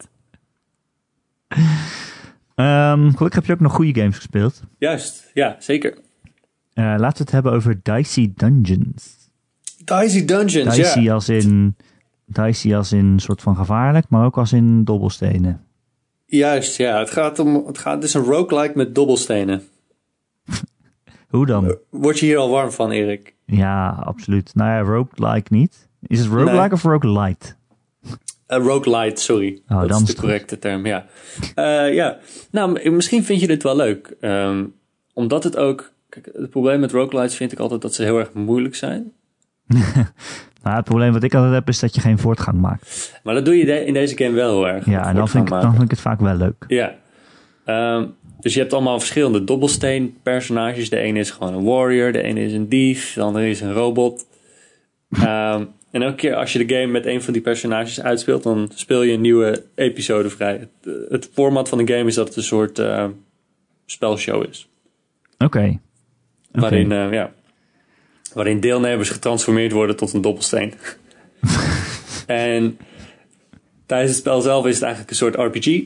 [2.57, 4.63] Ehm, gelukkig heb je ook nog goede games gespeeld.
[4.79, 5.99] Juist, ja, zeker.
[6.73, 9.31] Eh, laten we het hebben over Dicey Dungeons.
[9.85, 11.13] Dicey Dungeons, Dicey ja.
[11.15, 11.77] als in...
[12.27, 15.65] Dicey als in soort van gevaarlijk, maar ook als in dobbelstenen.
[16.27, 16.99] Juist, ja.
[16.99, 19.63] Het gaat om, het gaat, het is een roguelike met dobbelstenen.
[21.29, 21.77] Hoe dan?
[21.91, 23.35] Word je hier al warm van, Erik?
[23.45, 24.55] Ja, absoluut.
[24.55, 25.89] Nou ja, roguelike niet.
[26.03, 26.73] Is het roguelike Nee.
[26.73, 27.55] of roguelite?
[28.49, 29.63] Uh, roguelite, sorry.
[29.69, 31.07] Oh, dat is de correcte term, ja.
[31.55, 32.19] Eh, ja,
[32.51, 34.17] nou, misschien vind je dit wel leuk.
[34.21, 34.65] Ehm,
[35.15, 35.93] omdat het ook...
[36.09, 39.13] Kijk, het probleem met roguelites vind ik altijd dat ze heel erg moeilijk zijn.
[40.63, 43.21] Nou, het probleem wat ik altijd heb is dat je geen voortgang maakt.
[43.23, 44.87] Maar dat doe je de- in deze game wel heel erg.
[44.87, 46.65] Ja, en dan vind, ik, dan vind ik het vaak wel leuk.
[46.69, 46.95] Ja.
[47.65, 48.07] Ehm,
[48.41, 50.91] dus je hebt allemaal verschillende dobbelsteen personages.
[50.91, 53.73] De ene is gewoon een warrior, de ene is een dief, de andere is een
[53.73, 54.27] robot.
[55.11, 55.65] Ehm,
[55.97, 59.03] en elke keer als je de game met een van die personages uitspeelt, dan speel
[59.03, 60.59] je een nieuwe episode vrij.
[60.59, 63.07] Het, het format van de game is dat het een soort eh,
[63.87, 64.69] spelshow is.
[65.39, 65.59] Oké.
[65.59, 65.79] Oké.
[66.51, 67.33] Waarin, eh, ja,
[68.33, 70.75] waarin deelnemers getransformeerd worden tot een dobbelsteen.
[72.27, 72.79] en
[73.87, 75.83] tijdens het spel zelf is het eigenlijk een soort RPG.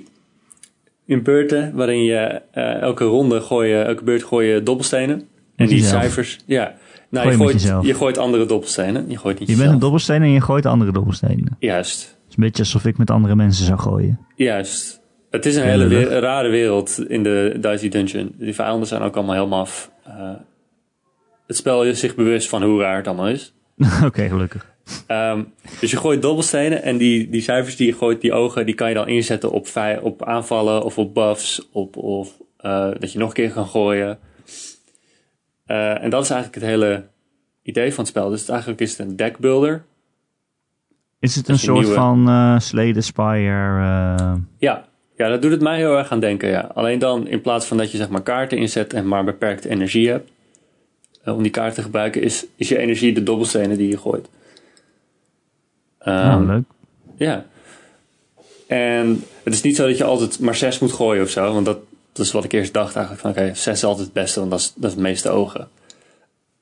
[1.04, 5.28] In beurten, waarin je eh, elke ronde gooi je, elke beurt gooi je dobbelstenen.
[5.60, 6.00] En die jezelf.
[6.02, 6.74] cijfers, ja.
[7.10, 7.86] Nou, Gooi je, gooit, jezelf.
[7.86, 9.04] je gooit andere dobbelstenen.
[9.10, 11.56] Je gooit niet Je bent een dobbelsteen en je gooit andere dobbelstenen.
[11.58, 14.18] Juist, Het is een beetje alsof ik met andere mensen zou gooien.
[14.36, 15.00] juist.
[15.30, 18.32] Het is een hele we- rare wereld in de Dicey Dungeon.
[18.38, 19.90] Die vijanden zijn ook allemaal heel maf.
[20.04, 20.12] Eh,
[21.46, 23.54] het spel is zich bewust van hoe raar het allemaal is.
[24.04, 24.68] Oké, gelukkig.
[25.06, 25.42] Ehm,
[25.80, 28.88] dus je gooit dobbelstenen en die, die cijfers die je gooit, die ogen, die kan
[28.88, 29.66] je dan inzetten op,
[30.02, 31.68] op aanvallen of op buffs.
[31.72, 34.18] Op, of eh, dat je nog een keer kan gooien.
[35.70, 37.04] Eh, en dat is eigenlijk het hele
[37.62, 38.28] idee van het spel.
[38.28, 39.82] Dus het, eigenlijk is het een deckbuilder.
[41.18, 41.94] Is het een soort nieuwe.
[41.94, 43.80] van eh Slay the Spire?
[44.18, 44.84] eh, Ja.
[45.16, 46.48] ja, dat doet het mij heel erg aan denken.
[46.48, 46.70] Ja.
[46.74, 50.08] Alleen dan in plaats van dat je zeg maar kaarten inzet en maar beperkte energie
[50.08, 50.30] hebt.
[51.24, 54.28] om die kaarten te gebruiken, is, is je energie de dobbelstenen die je gooit.
[56.04, 56.64] nou, Ehm, leuk.
[57.16, 57.44] Ja.
[58.66, 61.52] En het is niet zo dat je altijd maar zes moet gooien of zo.
[61.52, 61.78] Want dat,
[62.12, 63.20] dat is wat ik eerst dacht eigenlijk.
[63.26, 65.68] Van oké, zes is altijd het beste, want dat is, dat is het meeste ogen.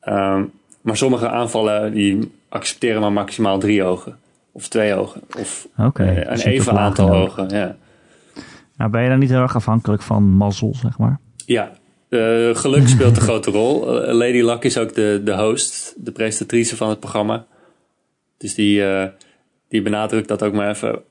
[0.01, 0.44] Ehm,
[0.80, 4.18] maar sommige aanvallen die accepteren maar maximaal drie ogen.
[4.53, 5.20] Of twee ogen.
[5.38, 6.05] Of Oké.
[6.05, 7.49] eh, dus een even aantal ogen.
[7.49, 7.76] Ja,
[8.76, 11.20] Nou, ben je dan niet heel erg afhankelijk van mazzel, zeg maar?
[11.46, 11.72] ja.
[12.09, 14.03] eh, geluk speelt een grote rol.
[14.03, 17.46] Eh, Lady Luck is ook de, de host, de presentatrice van het programma.
[18.36, 18.82] Dus die,
[19.68, 21.03] die benadrukt dat ook maar even.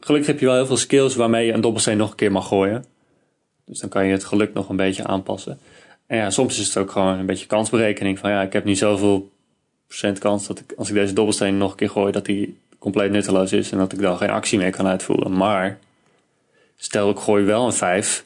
[0.00, 2.46] Gelukkig heb je wel heel veel skills waarmee je een dobbelsteen nog een keer mag
[2.48, 2.84] gooien.
[3.66, 5.58] Dus dan kan je het geluk nog een beetje aanpassen.
[6.06, 8.18] En ja, soms is het ook gewoon een beetje kansberekening.
[8.18, 9.30] Van ja, ik heb niet zoveel
[9.86, 13.10] procent kans dat ik, als ik deze dobbelsteen nog een keer gooi, dat die compleet
[13.10, 13.72] nutteloos is.
[13.72, 15.36] En dat ik dan geen actie meer kan uitvoeren.
[15.36, 15.78] Maar
[16.76, 18.24] stel ik gooi wel een 5,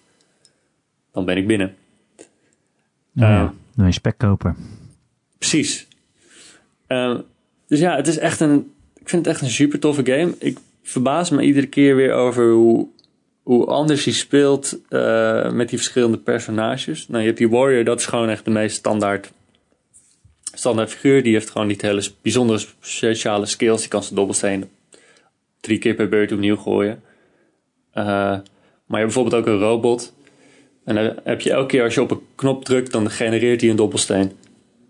[1.12, 1.74] dan ben ik binnen.
[3.12, 4.57] Nou ja, Eh, dan ben je spekkoper.
[5.38, 5.86] Precies.
[6.86, 7.18] Eh,
[7.66, 8.72] dus ja, het is echt een.
[8.95, 10.34] Ik vind het echt een super toffe game.
[10.38, 12.88] Ik verbaas me iedere keer weer over hoe,
[13.51, 17.09] hoe anders hij speelt eh, met die verschillende personages.
[17.09, 19.32] Nou, je hebt die Warrior, dat is gewoon echt de meest standaard,
[20.55, 21.22] standaard figuur.
[21.22, 23.80] Die heeft gewoon niet hele bijzondere speciale skills.
[23.80, 24.68] Die kan zijn dobbelsteen
[25.61, 27.03] drie keer per beurt opnieuw gooien.
[27.92, 28.42] Eh, maar
[28.86, 30.14] je hebt bijvoorbeeld ook een robot.
[30.84, 33.70] En dan heb je elke keer als je op een knop drukt, dan genereert hij
[33.70, 34.32] een dobbelsteen.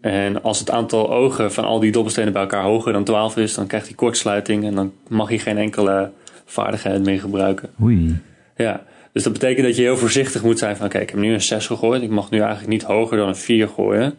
[0.00, 3.54] En als het aantal ogen van al die dobbelstenen bij elkaar hoger dan 12 is,
[3.54, 6.11] dan krijgt hij kortsluiting en dan mag hij geen enkele
[6.44, 7.70] vaardigheid meer gebruiken.
[7.82, 8.28] Oei.
[8.61, 11.32] Ja, dus dat betekent dat je heel voorzichtig moet zijn van oké, ik heb nu
[11.32, 12.02] een 6 gegooid.
[12.02, 14.18] Ik mag nu eigenlijk niet hoger dan een 4 gooien.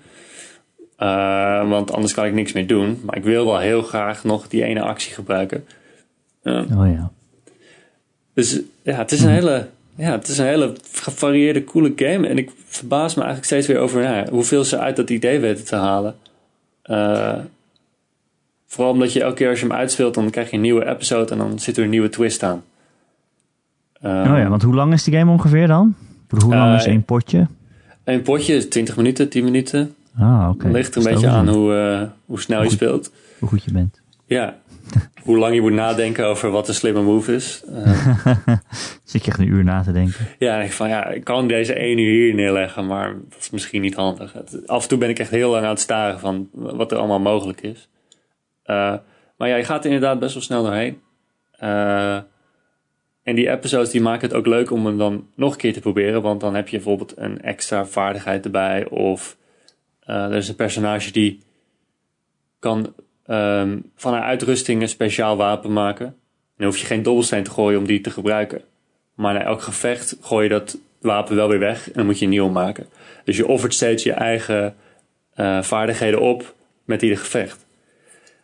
[1.00, 3.02] Uh, want anders kan ik niks meer doen.
[3.06, 5.66] Maar ik wil wel heel graag nog die ene actie gebruiken.
[6.44, 7.12] Uh, oh ja.
[8.34, 12.28] Dus ja, het is een hele, ja, het is een hele gevarieerde, coole game.
[12.28, 15.66] En ik verbaas me eigenlijk steeds weer over ja, hoeveel ze uit dat idee weten
[15.66, 16.16] te halen.
[16.86, 17.38] Uh,
[18.68, 21.32] vooral omdat je elke keer als je hem uitspeelt, dan krijg je een nieuwe episode
[21.32, 22.64] en dan zit er een nieuwe twist aan.
[24.02, 25.96] Oh ja, want hoe lang is die game ongeveer dan?
[26.30, 27.48] Hoe lang is één potje?
[28.04, 29.96] Een potje is 20 minuten, 10 minuten.
[30.18, 30.50] Ah, oké.
[30.50, 30.72] Okay.
[30.72, 33.12] ligt er een beetje aan hoe, uh, hoe snel hoe je speelt.
[33.40, 34.02] Hoe goed je bent.
[34.26, 34.56] Ja.
[35.24, 37.64] hoe lang je moet nadenken over wat een slimme move is.
[37.70, 38.18] Uh,
[39.04, 40.28] Zit je echt een uur na te denken?
[40.40, 43.82] Ja, ik van ja, ik kan deze één uur hier neerleggen, maar dat is misschien
[43.82, 44.36] niet handig.
[44.66, 47.20] Af en toe ben ik echt heel lang aan het staren van wat er allemaal
[47.20, 47.90] mogelijk is.
[48.66, 48.94] Uh,
[49.38, 51.02] maar ja, je gaat er inderdaad best wel snel doorheen.
[53.24, 55.80] En die episodes die maken het ook leuk om hem dan nog een keer te
[55.80, 56.22] proberen.
[56.22, 58.88] Want dan heb je bijvoorbeeld een extra vaardigheid erbij.
[58.90, 59.38] Of
[60.08, 61.40] uh, er is een personage die
[62.60, 62.94] kan
[63.28, 66.16] um, van haar uitrusting een speciaal wapen maken.
[66.58, 68.62] Dan hoef je geen dobbelsteen te gooien om die te gebruiken.
[69.16, 72.26] Maar na elk gevecht gooi je dat wapen wel weer weg en dan moet je
[72.26, 72.88] een nieuw maken.
[73.24, 74.76] Dus je offert steeds je eigen
[75.36, 76.56] uh, vaardigheden op
[76.86, 77.66] met ieder gevecht.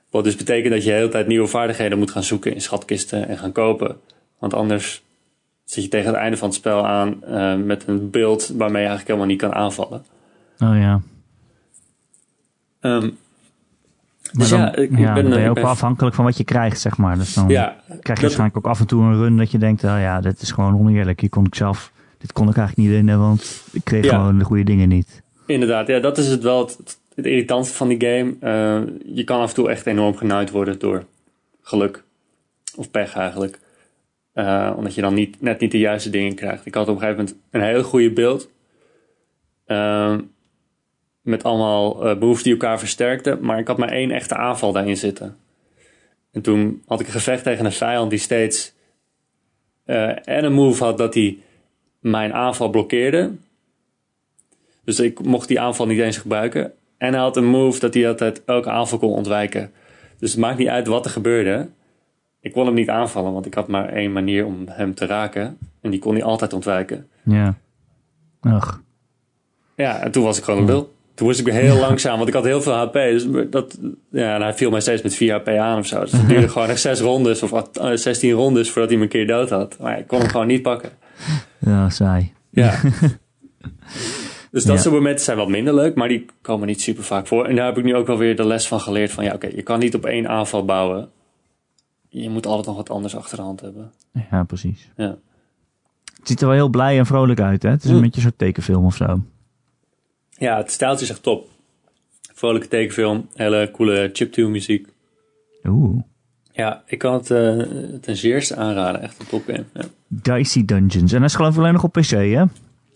[0.10, 3.28] Wat dus betekent dat je de hele tijd nieuwe vaardigheden moet gaan zoeken in schatkisten
[3.28, 4.00] en gaan kopen.
[4.40, 5.04] Want anders
[5.64, 8.88] zit je tegen het einde van het spel aan uh, met een beeld waarmee je
[8.88, 10.06] eigenlijk helemaal niet kan aanvallen.
[10.60, 11.02] Oh ja.
[12.82, 13.18] Um,
[14.32, 15.64] dus dan, ja, ik, ja, ben, dan ben je ook ben...
[15.64, 17.18] afhankelijk van wat je krijgt, zeg maar.
[17.18, 19.58] Dus dan ja, krijg je dat, waarschijnlijk ook af en toe een run dat je
[19.58, 21.20] denkt, oh ja, dit is gewoon oneerlijk.
[21.20, 24.18] Hier kon ik zelf, dit kon ik eigenlijk niet winnen, want ik kreeg ja.
[24.18, 25.22] gewoon de goede dingen niet.
[25.46, 28.36] Inderdaad, ja, dat is het wel het, het irritantste van die game.
[28.42, 31.06] Uh, je kan af en toe echt enorm genaaid worden door
[31.62, 32.04] geluk.
[32.76, 33.60] Of pech eigenlijk.
[34.38, 36.66] Uh, omdat je dan niet, net niet de juiste dingen krijgt.
[36.66, 38.50] Ik had op een gegeven moment een hele goede beeld.
[39.68, 40.18] Uh,
[41.22, 43.40] met allemaal uh, moves die elkaar versterkten.
[43.42, 45.38] Maar ik had maar één echte aanval daarin zitten.
[46.32, 48.76] En toen had ik een gevecht tegen een vijand die steeds
[49.86, 51.38] en een move had dat hij
[52.00, 53.32] mijn aanval blokkeerde.
[54.84, 56.74] Dus ik mocht die aanval niet eens gebruiken.
[56.98, 59.72] En hij had een move dat hij altijd elke aanval kon ontwijken.
[60.20, 61.68] Dus het maakt niet uit wat er gebeurde.
[62.48, 65.58] Ik kon hem niet aanvallen, want ik had maar één manier om hem te raken.
[65.82, 67.08] En die kon hij altijd ontwijken.
[67.24, 67.56] Ja.
[68.42, 68.82] Ach.
[69.76, 70.96] Ja, en toen was ik gewoon een bil.
[71.14, 71.80] Toen moest ik weer heel ja.
[71.80, 72.94] langzaam, want ik had heel veel HP.
[72.94, 73.78] Dus dat,
[74.12, 76.00] ja, en hij viel mij steeds met 4 HP aan of zo.
[76.00, 79.28] Dus het duurde gewoon echt 6 rondes of 16 rondes voordat hij me een keer
[79.28, 79.78] dood had.
[79.80, 80.90] Maar ik kon hem gewoon niet pakken.
[81.60, 82.34] Ja, saai.
[82.50, 82.80] Ja.
[84.52, 84.82] dus dat ja.
[84.82, 87.46] soort momenten zijn wat minder leuk, maar die komen niet super vaak voor.
[87.46, 89.46] En daar heb ik nu ook wel weer de les van geleerd van ja, oké,
[89.46, 91.10] okay, je kan niet op één aanval bouwen.
[92.22, 93.92] Je moet altijd nog wat anders achter de hand hebben.
[94.32, 94.90] Ja, precies.
[94.96, 95.18] Ja.
[96.18, 97.70] Het ziet er wel heel blij en vrolijk uit, hè?
[97.70, 98.02] Het is een Mm.
[98.02, 99.20] beetje zo'n tekenfilm of zo.
[100.30, 101.50] Ja, het stijltje is echt top.
[102.34, 104.88] Vrolijke tekenfilm, hele coole chiptune muziek.
[105.66, 106.02] Oeh.
[106.52, 107.64] Ja, ik kan het uh,
[108.02, 109.02] ten zeerste aanraden.
[109.02, 109.66] Echt een top game.
[109.74, 111.12] Ja, Dicey Dungeons.
[111.14, 112.44] En dat is geloof ik alleen nog op PC, hè?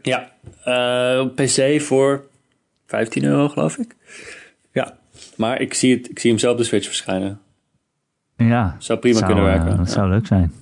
[0.01, 0.32] ja
[0.65, 2.26] uh, op PC voor
[2.86, 3.95] 15 euro geloof ik.
[4.72, 4.97] Ja,
[5.38, 7.39] maar ik zie, het, ik zie hem zelf op de Switch verschijnen.
[8.47, 8.75] Ja.
[8.77, 9.71] Zou prima zou, kunnen werken.
[9.71, 9.93] Uh, dat ja.
[9.93, 10.53] zou leuk zijn.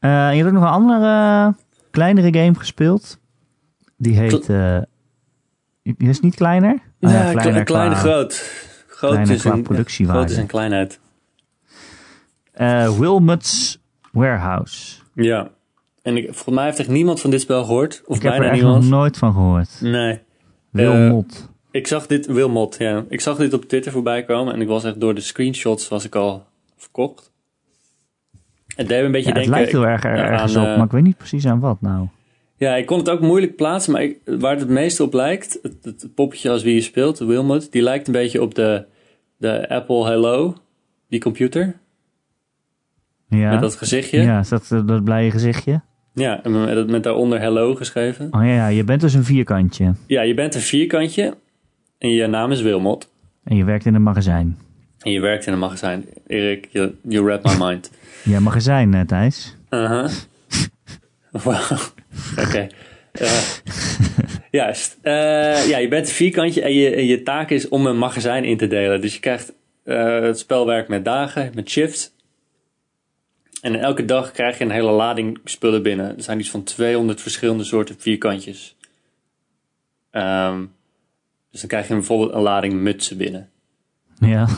[0.00, 1.54] Uh, je hebt ook nog een andere
[1.90, 3.18] kleinere game gespeeld.
[3.96, 4.50] Die heet...
[5.98, 6.82] Is niet kleiner?
[6.98, 8.52] Ja, ah, ja kleiner kleine, qua, groot.
[8.86, 9.64] Groot kleiner is qua een.
[10.08, 11.00] Groot is een kleinheid.
[12.56, 13.78] Uh, Wilmot's
[14.12, 15.00] Warehouse.
[15.14, 15.50] Ja.
[16.02, 18.02] En ik, volgens mij heeft echt niemand van dit spel gehoord.
[18.06, 18.84] Of ik heb er niemand.
[18.84, 19.80] nooit van gehoord.
[19.80, 20.20] Nee.
[20.70, 21.48] Wilmot.
[21.48, 23.04] Uh, ik zag dit, Wilmot, ja.
[23.08, 26.04] Ik zag dit op Twitter voorbij komen en ik was echt door de screenshots was
[26.04, 26.46] ik al
[26.76, 27.32] verkocht.
[28.66, 29.52] Het deed me een beetje ja, denken...
[29.52, 31.80] Het lijkt heel erg er, ergens aan, op, maar ik weet niet precies aan wat
[31.80, 32.06] nou.
[32.56, 35.58] Ja, ik kon het ook moeilijk plaatsen, maar ik, waar het het meeste op lijkt,
[35.62, 38.84] het, poppetje als wie je speelt, de Wilmot, die lijkt een beetje op de,
[39.36, 40.54] de Apple Hello,
[41.08, 41.76] die computer.
[43.28, 43.50] Ja.
[43.50, 44.22] Met dat gezichtje.
[44.22, 45.80] Ja, is dat dat blije gezichtje?
[46.12, 48.28] Ja, en met, met daaronder Hello geschreven.
[48.30, 49.94] Oh ja, je bent dus een vierkantje.
[50.06, 51.34] Ja, je bent een vierkantje
[51.98, 53.10] en je naam is Wilmot.
[53.44, 54.58] En je werkt in een magazijn.
[54.98, 56.04] En je werkt in een magazijn.
[56.26, 57.90] Erik, you, you read my mind.
[58.32, 59.56] ja, magazijn, uh, Thijs.
[59.70, 60.10] Uh -huh.
[61.44, 61.78] Wauw.
[62.32, 62.46] Oké.
[62.46, 62.70] Okay.
[63.20, 63.40] Uh,
[64.50, 64.96] juist.
[65.02, 68.44] Uh, ja, je bent een vierkantje en je, en je taak is om een magazijn
[68.44, 69.00] in te delen.
[69.00, 69.52] Dus je krijgt
[69.84, 72.12] uh, het spel werkt met dagen, met shifts.
[73.60, 76.16] En elke dag krijg je een hele lading spullen binnen.
[76.16, 78.76] Er zijn iets van 200 verschillende soorten vierkantjes.
[80.10, 80.64] Ehm,
[81.54, 83.48] dus dan krijg je bijvoorbeeld een lading mutsen binnen.
[84.18, 84.48] Ja.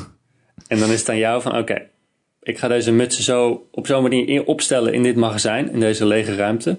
[0.66, 1.82] En dan is het aan jou van, oké,
[2.42, 6.34] ik ga deze mutsen zo op zo'n manier opstellen in dit magazijn, in deze lege
[6.34, 6.78] ruimte.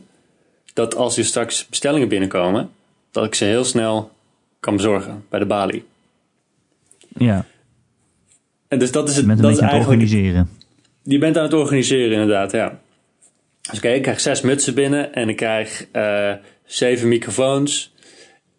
[0.73, 2.69] Dat als er straks bestellingen binnenkomen,
[3.11, 4.11] dat ik ze heel snel
[4.59, 5.83] kan bezorgen bij de balie.
[7.17, 7.45] Ja.
[8.67, 10.49] En dus dat is Je het, bent een dat is eigenlijk organiseren.
[11.03, 12.79] Je bent aan het organiseren, inderdaad, ja.
[13.69, 16.33] Dus oké, ik krijg zes mutsen binnen en ik krijg eh,
[16.65, 17.95] zeven microfoons.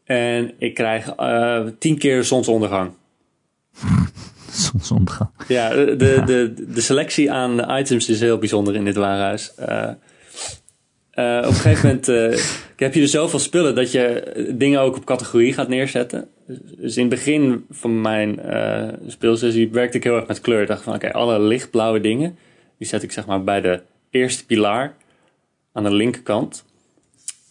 [0.08, 2.90] En ik krijg eh, tien keer zonsondergang.
[4.50, 5.30] Zonsondergang.
[5.48, 9.54] Ja, de, de, de, de selectie aan items is heel bijzonder in dit warenhuis.
[9.54, 9.90] Eh,
[11.10, 12.06] eh, op een gegeven moment
[12.76, 16.28] heb je er zoveel spullen dat je dingen ook op categorie gaat neerzetten.
[16.76, 20.62] Dus in het begin van mijn eh speelsessie werkte ik heel erg met kleur.
[20.62, 22.38] Ik dacht van oké, alle lichtblauwe dingen,
[22.78, 24.94] die zet ik zeg maar bij de eerste pilaar
[25.72, 26.64] aan de linkerkant.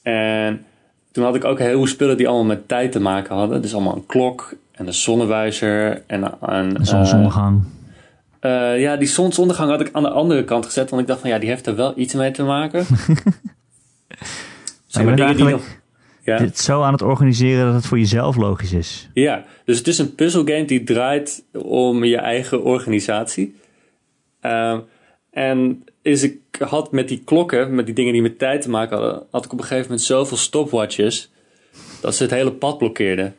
[0.01, 0.65] En
[1.17, 3.61] toen had ik ook heel veel spullen die allemaal met tijd te maken hadden.
[3.61, 6.31] Dus allemaal een klok en een zonnewijzer en een...
[6.41, 7.63] Een eh, zonsondergang.
[8.39, 10.89] eh, ja, die zonsondergang had ik aan de andere kant gezet.
[10.89, 12.85] Want ik dacht van ja, die heeft er wel iets mee te maken.
[14.91, 15.81] Dingen die eigenlijk
[16.23, 16.37] ja.
[16.37, 19.09] dit zo aan het organiseren dat het voor jezelf logisch is.
[19.13, 23.55] ja, dus het is een puzzelgame die draait om je eigen organisatie.
[24.41, 24.79] Ehm,
[25.31, 28.97] en is ik had met die klokken, met die dingen die met tijd te maken
[28.97, 31.31] hadden, had ik op een gegeven moment zoveel stopwatches
[32.01, 33.35] dat ze het hele pad blokkeerden.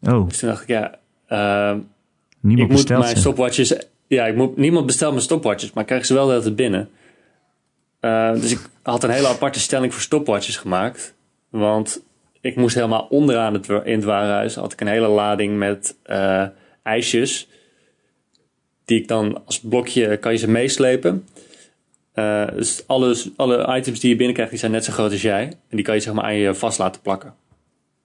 [0.00, 1.78] Oh, Dus toen dacht ik, ja, ehm,
[2.40, 3.20] niemand ik moet bestelt mijn ze.
[3.20, 3.74] stopwatches.
[4.06, 6.56] Ja, ik moet, niemand bestelt mijn stopwatches, maar ik krijg ze wel de hele tijd
[6.56, 6.90] binnen.
[8.00, 11.14] Eh, dus ik had een hele aparte stelling voor stopwatches gemaakt.
[11.48, 12.02] Want
[12.40, 16.46] ik moest helemaal onderaan het, in het warenhuis had ik een hele lading met eh,
[16.82, 17.48] ijsjes.
[18.84, 21.26] Die ik dan als blokje kan je ze meeslepen.
[22.12, 25.42] Eh, dus alle, alle items die je binnenkrijgt, die zijn net zo groot als jij.
[25.44, 27.34] En die kan je zeg maar aan je vast laten plakken.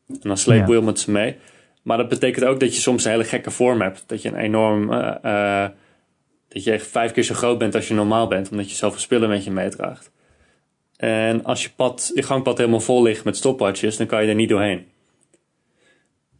[0.08, 0.66] En dan sleep Ja.
[0.66, 1.36] Wilmot ze mee.
[1.82, 4.04] Maar dat betekent ook dat je soms een hele gekke vorm hebt.
[4.08, 4.92] Dat je een enorm.
[4.94, 5.70] eh, eh,
[6.48, 9.00] dat je echt vijf keer zo groot bent als je normaal bent, omdat je zoveel
[9.00, 10.12] spullen met je meedraagt.
[10.98, 14.36] En als je, pad, je gangpad helemaal vol ligt met stopwatches, dan kan je er
[14.36, 14.86] niet doorheen.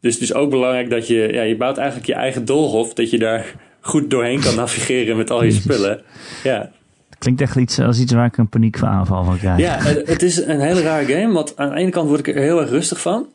[0.02, 3.10] Dus het is ook belangrijk dat je, ja, je bouwt eigenlijk je eigen doolhof, dat
[3.10, 6.04] je daar goed doorheen kan navigeren met al je spullen.
[6.44, 6.72] Ja,
[7.18, 9.60] Klinkt echt iets als iets waar ik een paniekaanval van krijg.
[9.60, 12.42] ja het is een hele rare game, want aan de ene kant word ik er
[12.42, 13.28] heel erg rustig van.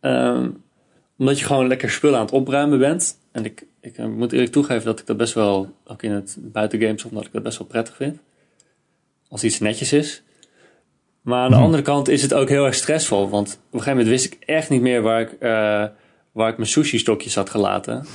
[0.00, 0.48] Ehm,
[1.18, 3.18] omdat je gewoon lekker spullen aan het opruimen bent.
[3.32, 7.04] En ik, ik moet eerlijk toegeven dat ik dat best wel, ook in het buitengames,
[7.04, 8.18] omdat ik dat best wel prettig vind.
[9.28, 10.22] Als iets netjes is.
[11.22, 11.62] Maar aan de Hm.
[11.62, 13.28] andere kant is het ook heel erg stressvol.
[13.28, 15.84] Want op een gegeven moment wist ik echt niet meer waar ik, eh,
[16.32, 18.04] waar ik mijn sushi-stokjes had gelaten.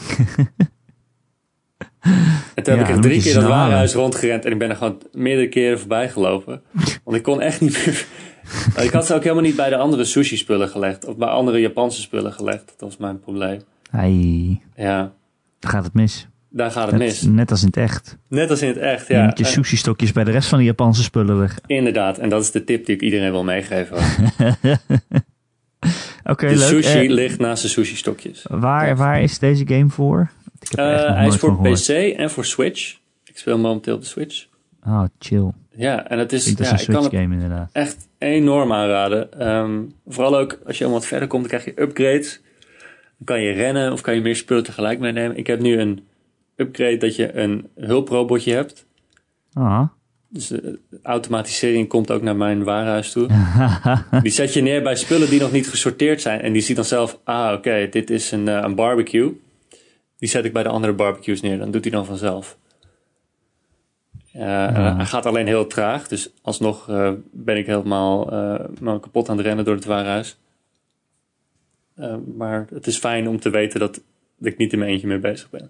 [2.56, 4.46] En toen Ja, heb ik er drie je keer dat warenhuis rondgerend.
[4.46, 6.62] En ik ben er gewoon meerdere keren voorbij gelopen.
[7.04, 8.06] Want ik kon echt niet meer...
[8.86, 11.06] ik had ze ook helemaal niet bij de andere sushi-spullen gelegd.
[11.06, 12.66] Of bij andere Japanse spullen gelegd.
[12.66, 13.62] Dat was mijn probleem.
[13.92, 15.12] Ai, Ja,
[15.60, 16.28] dan gaat het mis.
[16.50, 17.22] daar gaat het Net, mis.
[17.22, 18.18] net als in het echt.
[18.30, 19.24] Net als in het echt, Je ja.
[19.24, 21.60] moet je En- sushi-stokjes bij de rest van de Japanse spullen weg.
[21.66, 23.98] inderdaad, en dat is de tip die ik iedereen wil meegeven.
[26.24, 26.68] Oké, De leuk.
[26.68, 28.46] sushi Eh, ligt naast de sushi-stokjes.
[28.50, 30.30] waar, waar is deze game voor?
[30.60, 31.58] Ik heb er Eh, hij is voor.
[31.62, 31.88] PC
[32.18, 32.98] en voor Switch.
[33.24, 34.46] Ik speel momenteel de Switch.
[34.86, 35.52] Oh, chill.
[35.76, 37.70] Ja, en het is, als ja, een ik kan Switch game inderdaad.
[37.72, 39.40] echt enorm aanraden.
[39.40, 42.42] Ehm, vooral ook als je helemaal wat verder komt, dan krijg je upgrades.
[43.18, 45.38] Dan kan je rennen of kan je meer spullen tegelijk meenemen.
[45.38, 46.06] Ik heb nu een
[46.56, 48.86] upgrade dat je een hulprobotje hebt.
[49.54, 49.84] Ah.
[50.30, 53.28] Dus de automatisering komt ook naar mijn warenhuis toe.
[54.22, 56.42] Die zet je neer bij spullen die nog niet gesorteerd zijn.
[56.42, 59.32] En die ziet dan zelf, ah oké, dit is een, eh, een barbecue.
[60.18, 61.58] Die zet ik bij de andere barbecues neer.
[61.58, 62.58] Dan doet hij dan vanzelf.
[64.32, 66.08] Eh, en Hij gaat alleen heel traag.
[66.08, 70.38] Dus alsnog eh, ben ik helemaal eh, kapot aan het rennen door het warenhuis.
[71.96, 73.94] Eh, maar het is fijn om te weten dat,
[74.38, 75.70] dat ik niet in mijn eentje mee bezig ben.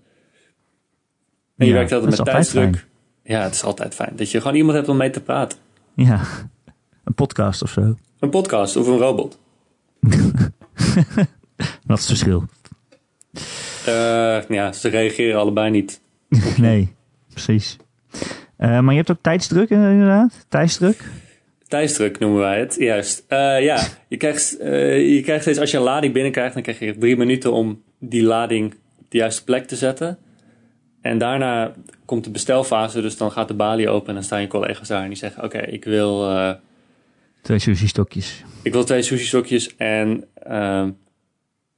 [1.57, 2.85] En je Ja, werkt altijd met tijdsdruk.
[3.23, 4.15] Ja, het is altijd fijn.
[4.15, 5.57] Dat je gewoon iemand hebt om mee te praten.
[5.93, 6.21] Ja,
[7.03, 7.95] een podcast of zo.
[8.19, 9.39] Een podcast of een robot.
[11.85, 12.43] Wat is het verschil?
[13.87, 16.01] Eh, ja, ze reageren allebei niet.
[16.57, 16.95] nee,
[17.33, 17.77] precies.
[18.57, 20.45] Eh, maar je hebt ook tijdsdruk eh, inderdaad?
[20.49, 21.03] Tijdsdruk?
[21.67, 23.23] Tijdsdruk noemen wij het, juist.
[23.29, 27.17] Ja, je krijgt, je krijgt steeds, als je een lading binnenkrijgt, dan krijg je drie
[27.17, 30.17] minuten om die lading op de juiste plek te zetten.
[31.01, 31.73] En daarna
[32.05, 35.01] komt de bestelfase, dus dan gaat de balie open en dan staan je collega's daar
[35.01, 36.29] en die zeggen, oké, ik wil...
[37.41, 38.43] Twee sushi-stokjes.
[38.61, 40.89] Ik wil twee sushi-stokjes en ehm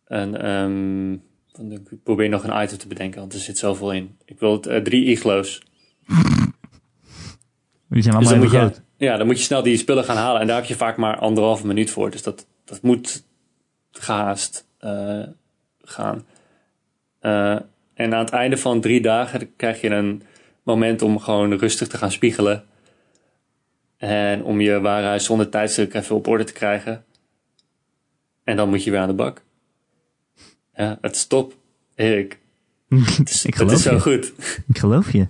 [0.10, 1.18] een, ehm,
[1.60, 4.18] dan ik probeer nog een item te bedenken, want er zit zoveel in.
[4.26, 5.62] Ik wil het, eh, drie iglo's.
[7.90, 8.82] Die zijn Dus allemaal je, groot.
[8.98, 10.42] ja, dan moet je snel die spullen gaan halen.
[10.42, 12.12] En daar heb je vaak maar anderhalve minuut voor.
[12.12, 13.24] Dus dat, dat moet
[13.92, 15.24] gehaast eh,
[15.82, 16.26] gaan.
[17.20, 17.60] Eh,
[17.94, 20.24] en aan het einde van drie dagen krijg je een
[20.64, 22.64] moment om gewoon rustig te gaan spiegelen.
[23.98, 27.06] En om je warenhuis zonder tijdsdruk even op orde te krijgen.
[28.44, 29.42] En dan moet je weer aan de bak.
[30.80, 31.54] Ja, het is top.
[31.96, 32.40] Erik.
[32.90, 34.34] Het is, Ik het is geloof zo goed.
[34.68, 35.28] Ik geloof je.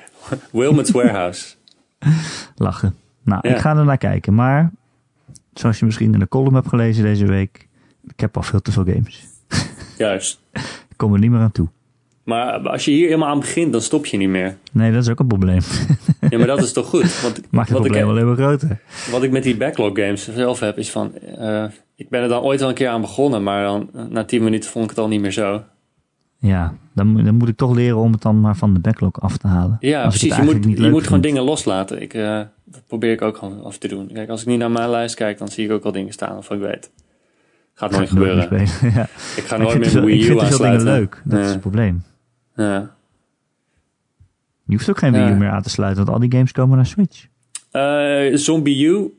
[0.52, 1.54] Wilmot's Warehouse.
[2.56, 2.96] Lachen.
[3.22, 3.54] Nou, Ja.
[3.54, 4.34] ik ga er naar kijken.
[4.34, 4.70] Maar,
[5.54, 7.68] zoals je misschien in de column hebt gelezen deze week,
[8.06, 9.26] ik heb al veel te veel games.
[9.98, 10.40] Juist.
[10.52, 11.68] Ik kom er niet meer aan toe.
[12.30, 14.56] Maar als je hier helemaal aan begint, dan stop je niet meer.
[14.72, 15.60] Nee, dat is ook een probleem.
[16.30, 17.20] Ja, maar dat is toch goed?
[17.22, 18.78] Want Maakt het wat, ik, probleem alleen maar groter.
[19.10, 21.14] wat ik met die backlog games zelf heb, is van...
[21.18, 21.64] eh,
[21.96, 24.70] ik ben er dan ooit wel een keer aan begonnen, maar dan na 10 minuten
[24.70, 25.62] vond ik het al niet meer zo.
[26.38, 29.20] Ja, dan, moet- dan moet ik toch leren om het dan maar van de backlog
[29.20, 29.76] af te halen.
[29.80, 30.36] Ja, ik precies.
[30.36, 31.22] Je moet, niet je moet gewoon vind.
[31.22, 32.02] dingen loslaten.
[32.02, 34.10] Ik, eh, dat probeer ik ook gewoon af te doen.
[34.12, 36.32] Kijk, als ik nu naar mijn lijst kijk, dan zie ik ook al dingen staan
[36.34, 36.90] waarvan ik weet.
[37.74, 38.48] Gaat nooit ik gebeuren.
[38.94, 39.02] ja.
[39.36, 40.84] Ik ga Ik nooit vind meer ik Wii U vind te veel dingen aansluiten.
[40.84, 41.22] leuk.
[41.24, 42.02] Dat is het probleem.
[42.64, 42.90] Ja.
[44.64, 45.12] Je hoeft ook geen.
[45.12, 47.26] Wii U meer aan te sluiten, want al die games komen naar Switch.
[47.70, 49.14] Eh, Zombie U,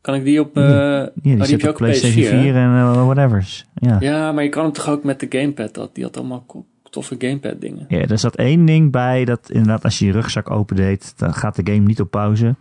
[0.00, 0.56] kan ik die op...
[0.56, 2.40] eh Ja, oh, die heb zit je op PlayStation PS4, hè?
[2.40, 3.66] 4 en uh, whatevers.
[3.74, 3.96] Ja.
[4.00, 5.74] Ja, maar je kan hem toch ook met de gamepad.
[5.74, 6.46] Dat, die had allemaal
[6.90, 7.84] toffe gamepad dingen.
[7.88, 11.56] Ja, er zat één ding bij dat inderdaad als je je rugzak opendeed, dan gaat
[11.56, 12.54] de game niet op pauze.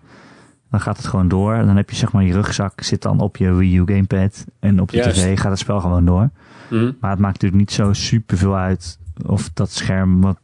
[0.70, 1.54] Dan gaat het gewoon door.
[1.54, 4.46] En dan heb je zeg maar je rugzak zit dan op je Wii U gamepad.
[4.60, 5.20] En op de Juist.
[5.20, 6.30] tv gaat het spel gewoon door.
[6.70, 6.92] Hm?
[7.00, 10.38] Maar het maakt natuurlijk niet zo super veel uit of dat scherm wat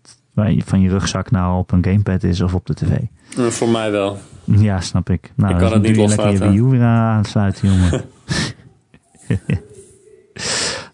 [0.57, 2.97] van je rugzak nou op een gamepad is of op de tv.
[3.37, 4.17] Eh, voor mij wel.
[4.43, 5.31] Ja, snap ik.
[5.35, 6.51] Nou, Ik kan het niet je lekker je loslaten.
[6.51, 8.03] Wii U weer aansluiten, jongen.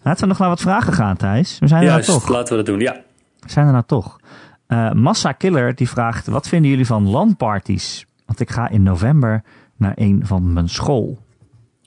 [0.02, 1.58] Laten we nog naar wat vragen gaan, Thijs.
[1.58, 2.28] We zijn er nou toch.
[2.28, 2.80] laten we dat doen.
[2.80, 3.00] Ja.
[3.46, 4.20] zijn er nou toch.
[4.66, 8.06] Eh, Massa Killer die vraagt: wat vinden jullie van LAN-parties?
[8.26, 9.42] Want ik ga in november
[9.76, 11.18] naar een van mijn school.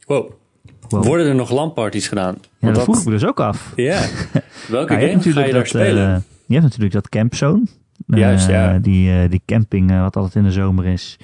[0.05, 0.31] Wow.
[0.89, 1.05] Wow.
[1.05, 2.35] Worden er nog LAN-parties gedaan?
[2.39, 3.73] ja, Want dat vroeg ik me dus ook af.
[3.75, 3.99] Ja.
[4.67, 6.15] Welke game ga je daar dat, spelen?
[6.15, 7.63] eh, je hebt natuurlijk dat campzone.
[8.07, 8.77] Eh, Juist, ja.
[8.77, 11.17] Die, eh, die camping eh, wat altijd in de zomer is.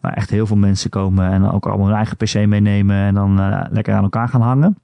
[0.00, 3.40] Waar echt heel veel mensen komen en ook allemaal hun eigen pc meenemen en dan
[3.40, 4.78] eh, lekker aan elkaar gaan hangen.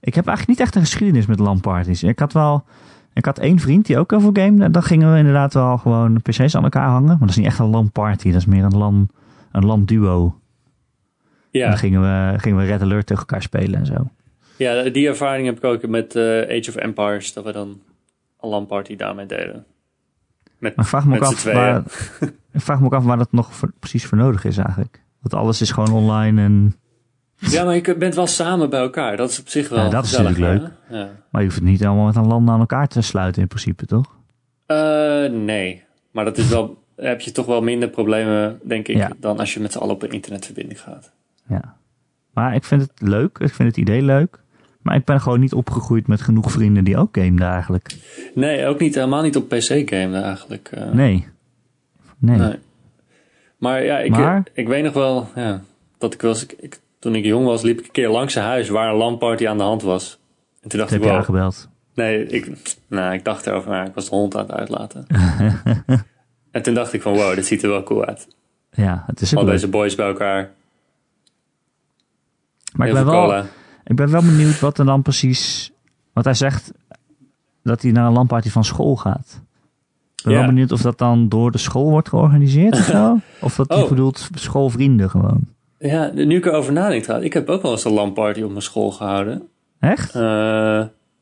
[0.00, 2.02] Ik heb eigenlijk niet echt een geschiedenis met LAN-parties.
[2.02, 2.64] Ik had wel...
[3.12, 4.70] Ik had één vriend die ook heel veel game.
[4.70, 7.06] Dan gingen we inderdaad wel gewoon pc's aan elkaar hangen.
[7.08, 8.30] Maar dat is niet echt een LAN-party.
[8.30, 9.08] Dat is meer een LAN,
[9.52, 10.38] een LAN-duo.
[11.54, 11.68] En ja.
[11.68, 14.10] dan gingen we, gingen we Red Alert tegen elkaar spelen en zo.
[14.56, 17.32] ja, die ervaring heb ik ook met eh, Age of Empires.
[17.32, 17.80] Dat we dan
[18.40, 19.64] een LAN-party daarmee deden.
[20.58, 21.82] Met, Maar ik vraag me ook af, waar,
[22.52, 25.02] ik vraag me ook af waar dat nog voor- precies voor nodig is eigenlijk.
[25.20, 26.74] Want alles is gewoon online en...
[27.36, 29.16] Ja, maar je bent wel samen bij elkaar.
[29.16, 30.38] Dat is op zich wel Ja, dat is natuurlijk
[30.88, 30.96] hè?
[30.98, 31.10] Ja.
[31.30, 33.86] Maar je hoeft het niet allemaal met een land aan elkaar te sluiten in principe,
[33.86, 34.16] toch?
[34.66, 35.82] Eh, nee.
[36.10, 36.82] Maar dat is wel...
[36.96, 39.10] heb je toch wel minder problemen, denk ik, Ja.
[39.20, 41.12] dan als je met z'n allen op een internetverbinding gaat.
[41.48, 41.76] Ja.
[42.32, 43.38] Maar ik vind het leuk.
[43.38, 44.38] Ik vind het idee leuk.
[44.82, 47.94] Maar ik ben gewoon niet opgegroeid met genoeg vrienden die ook gameden eigenlijk.
[48.34, 50.68] Nee, ook niet, helemaal niet op PC-game eigenlijk.
[50.72, 50.90] eh.
[50.92, 51.26] Nee.
[52.18, 52.38] Nee.
[52.38, 52.58] Nee.
[53.58, 54.42] Maar ja, ik, Maar?
[54.52, 55.62] ik weet nog wel ja,
[55.98, 56.42] dat ik wel eens...
[56.42, 58.96] Ik, ik- toen ik jong was, liep ik een keer langs zijn huis waar een
[58.96, 60.18] LAN-party aan de hand was.
[60.62, 61.68] En toen dacht Dat heb ik, je aangebeld.
[61.94, 62.50] Nee, ik,
[62.86, 65.06] nou, ik dacht erover, maar ik was de hond aan het uitlaten.
[66.50, 68.26] en toen dacht ik van, wow, dit ziet er wel cool uit.
[68.70, 69.52] Ja, het is Al leuk.
[69.52, 70.50] deze boys bij elkaar.
[72.74, 73.46] Maar ik ben, wel, cola.
[73.84, 75.72] ik ben wel benieuwd wat er dan precies...
[76.12, 76.72] Wat hij zegt,
[77.62, 79.42] dat hij naar een landparty van school gaat.
[80.16, 80.38] Ik ben Ja.
[80.38, 83.18] wel benieuwd of dat dan door de school wordt georganiseerd of zo.
[83.40, 83.88] Of dat hij Oh.
[83.88, 85.40] bedoelt schoolvrienden gewoon.
[85.78, 87.28] Ja, nu ik erover nadenk trouwens.
[87.28, 89.48] Ik heb ook wel eens een LAN-party op mijn school gehouden.
[89.80, 90.14] Echt?
[90.14, 90.22] Eh,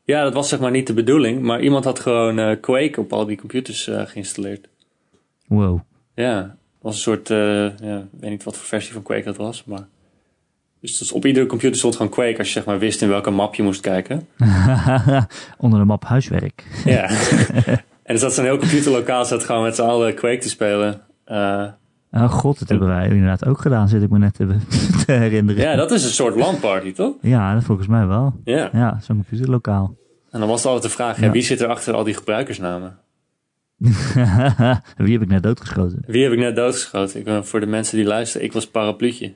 [0.05, 1.43] ja, dat was zeg maar niet de bedoeling.
[1.43, 4.69] Maar iemand had gewoon eh, Quake op al die computers eh, geïnstalleerd.
[5.47, 5.81] Wow.
[6.15, 9.65] Ja, was een soort, ja, ik weet niet wat voor versie van Quake dat was,
[9.65, 9.87] maar...
[10.83, 13.31] Dus, dus op iedere computer stond gewoon Quake als je zeg maar wist in welke
[13.31, 14.27] map je moest kijken.
[15.59, 16.65] Onder de map huiswerk.
[16.85, 17.09] Ja.
[18.03, 21.01] en er zat zo'n heel computerlokaal, zat gewoon met z'n allen Quake te spelen.
[21.25, 21.65] Eh,
[22.11, 24.47] Oh god, dat hebben wij inderdaad ook gedaan, zit ik me net te,
[25.07, 25.63] te herinneren.
[25.63, 27.15] ja, dat is een soort LAN-party, toch?
[27.21, 28.35] Ja, dat volgens mij wel.
[28.45, 28.69] Ja.
[28.73, 29.97] Ja, zo'n computerlokaal.
[30.31, 32.99] En dan was het altijd de vraag, ja, wie zit er achter al die gebruikersnamen?
[34.97, 36.03] Wie heb ik net doodgeschoten?
[36.07, 37.19] Wie heb ik net doodgeschoten?
[37.19, 39.35] Ik, ben- voor de mensen die luisteren, ik was parapluutje.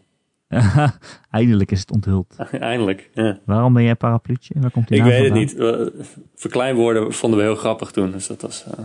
[1.30, 2.36] Eindelijk is het onthuld.
[2.50, 3.38] Eindelijk, ja.
[3.44, 4.54] Waarom ben jij parapluutje?
[4.60, 5.56] Waar komt die Ik weet het niet.
[6.34, 8.10] Verkleinwoorden vonden we heel grappig toen.
[8.10, 8.64] Dus dat was...
[8.64, 8.84] eh,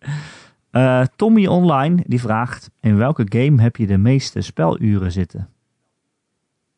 [0.70, 5.48] Eh, Tommy Online die vraagt: In welke game heb je de meeste speluren zitten?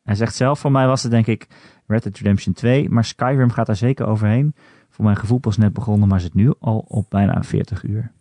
[0.03, 1.47] Hij zegt zelf: Voor mij was het denk ik
[1.87, 4.55] Red Dead Redemption 2, maar Skyrim gaat daar zeker overheen.
[4.89, 8.11] Voor mijn gevoel pas net begonnen, maar zit nu al op bijna 40 uur.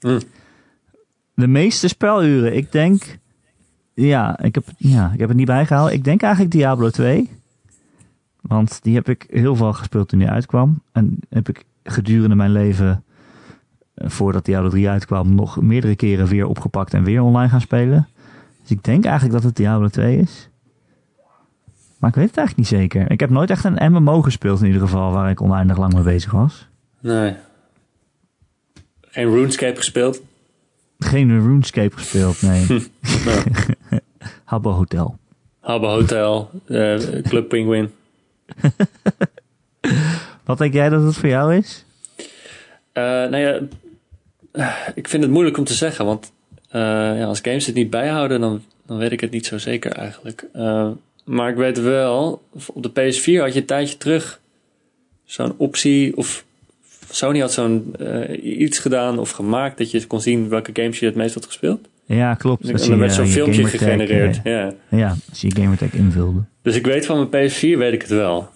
[0.00, 0.20] hm.
[1.34, 3.20] De meeste speluren, ik denk...
[3.94, 5.90] Ja ik, heb, ja, ik heb het niet bijgehaald.
[5.90, 7.30] Ik denk eigenlijk Diablo 2.
[8.40, 10.82] Want die heb ik heel veel gespeeld toen die uitkwam.
[10.92, 13.04] En heb ik gedurende mijn leven,
[13.94, 18.08] eh, voordat Diablo 3 uitkwam, nog meerdere keren weer opgepakt en weer online gaan spelen.
[18.60, 20.48] Dus ik denk eigenlijk dat het Diablo 2 is.
[21.98, 23.10] Maar ik weet het eigenlijk niet zeker.
[23.10, 26.02] Ik heb nooit echt een MMO gespeeld in ieder geval, waar ik oneindig lang mee
[26.02, 26.68] bezig was.
[27.00, 27.36] Nee.
[29.00, 30.22] Geen RuneScape gespeeld?
[31.02, 32.66] Geen RuneScape gespeeld, nee.
[33.24, 33.42] Nou,
[34.44, 35.18] Habbo Hotel.
[35.60, 37.90] Habbo Hotel, eh, Club Penguin.
[40.44, 41.84] Wat denk jij dat het voor jou is?
[42.92, 43.60] Eh, nou ja,
[44.94, 46.32] ik vind het moeilijk om te zeggen, want
[46.68, 46.80] eh,
[47.18, 50.46] ja, als games het niet bijhouden, dan, dan weet ik het niet zo zeker eigenlijk.
[51.24, 54.40] Maar ik weet wel, op de PS4 had je een tijdje terug
[55.24, 56.44] zo'n optie, of
[57.14, 61.06] Sony had zo'n eh, iets gedaan of gemaakt dat je kon zien welke games je
[61.06, 61.88] het meest had gespeeld.
[62.04, 62.68] Ja, klopt.
[62.68, 64.40] En dan werd zo'n eh, je filmpje gegenereerd.
[64.42, 64.72] eh, ja.
[64.88, 66.40] ja, als je je gamertag invulde.
[66.62, 68.48] Dus ik weet van mijn PS4 weet ik het wel.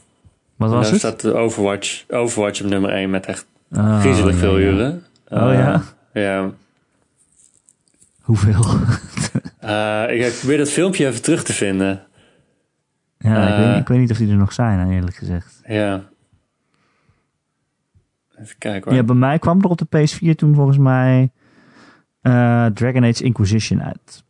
[0.57, 0.99] Wat was daar het?
[1.01, 4.67] staat Overwatch, Overwatch op nummer 1 met echt Oh, griezelig ja, veel ja.
[4.67, 5.05] uren.
[5.29, 5.83] Oh ja?
[6.13, 6.51] Ja.
[8.21, 8.65] Hoeveel?
[10.09, 12.03] Ik probeer dat filmpje even terug te vinden.
[13.19, 15.61] ja, ik, weet, ik weet niet of die er nog zijn, eerlijk gezegd.
[15.67, 16.05] Ja.
[18.41, 19.01] Even kijken hoor.
[19.01, 21.31] Ja, bij mij kwam er op de PS4 toen volgens mij
[22.21, 24.25] eh, Dragon Age Inquisition uit.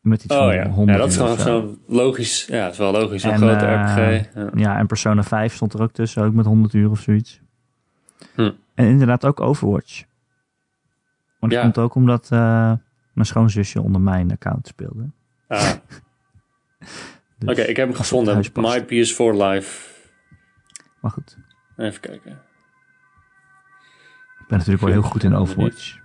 [0.00, 0.68] Met iets oh van ja.
[0.68, 1.76] 100 ja, dat is gewoon zo.
[1.86, 2.46] logisch.
[2.46, 3.22] Ja, dat is wel logisch.
[3.22, 4.28] Zo'n En, grote eh, RPG.
[4.34, 4.50] Ja.
[4.54, 7.40] Ja, en Persona 5 stond er ook tussen, ook met 100 uur of zoiets.
[8.34, 8.50] Hm.
[8.74, 10.04] En inderdaad ook Overwatch.
[11.40, 11.60] Maar dat Ja.
[11.60, 12.72] komt ook omdat eh,
[13.12, 15.10] mijn schoonzusje onder mijn account speelde.
[15.48, 15.70] Ah.
[17.38, 18.36] Dus Oké, ik heb hem gevonden.
[18.54, 19.90] My PS4 Live.
[21.00, 21.36] Maar goed,
[21.76, 22.38] Even kijken.
[24.52, 26.00] Ben natuurlijk wel heel goed in Overwatch.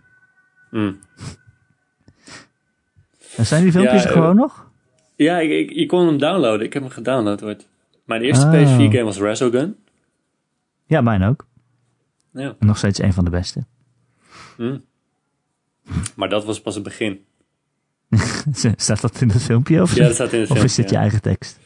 [0.71, 0.99] En
[3.45, 4.69] zijn die filmpjes Ja, er eh, gewoon nog?
[5.15, 6.65] Ja, ik, ik, je kon hem downloaden.
[6.65, 7.67] Ik heb hem gedownload ooit.
[8.05, 8.51] Mijn eerste Oh.
[8.53, 9.75] PS4 game was Resogun.
[10.85, 11.47] Ja, mijn ook.
[12.33, 12.55] Ja.
[12.59, 13.65] Nog steeds een van de beste.
[14.55, 14.77] Hm.
[16.15, 17.25] Maar dat was pas het begin.
[18.75, 19.81] Staat dat in het filmpje?
[19.81, 20.65] Of, Ja, dat staat in het of filmpje.
[20.65, 21.59] is dit je eigen tekst?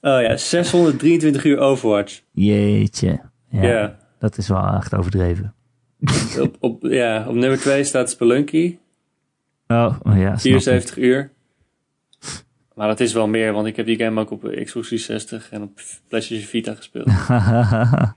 [0.00, 2.20] Oh ja, 623 uur Overwatch.
[2.32, 3.20] Jeetje.
[3.48, 3.98] Ja, Ja.
[4.18, 5.54] Dat is wel echt overdreven.
[6.40, 8.78] Op, op, ja, op nummer 2 staat Spelunky.
[9.66, 10.36] Oh, oh ja.
[10.36, 10.40] snap ik.
[10.40, 11.30] 74 uur.
[12.74, 15.62] Maar dat is wel meer, want ik heb die game ook op Xbox 360 en
[15.62, 17.08] op PlayStation Vita gespeeld.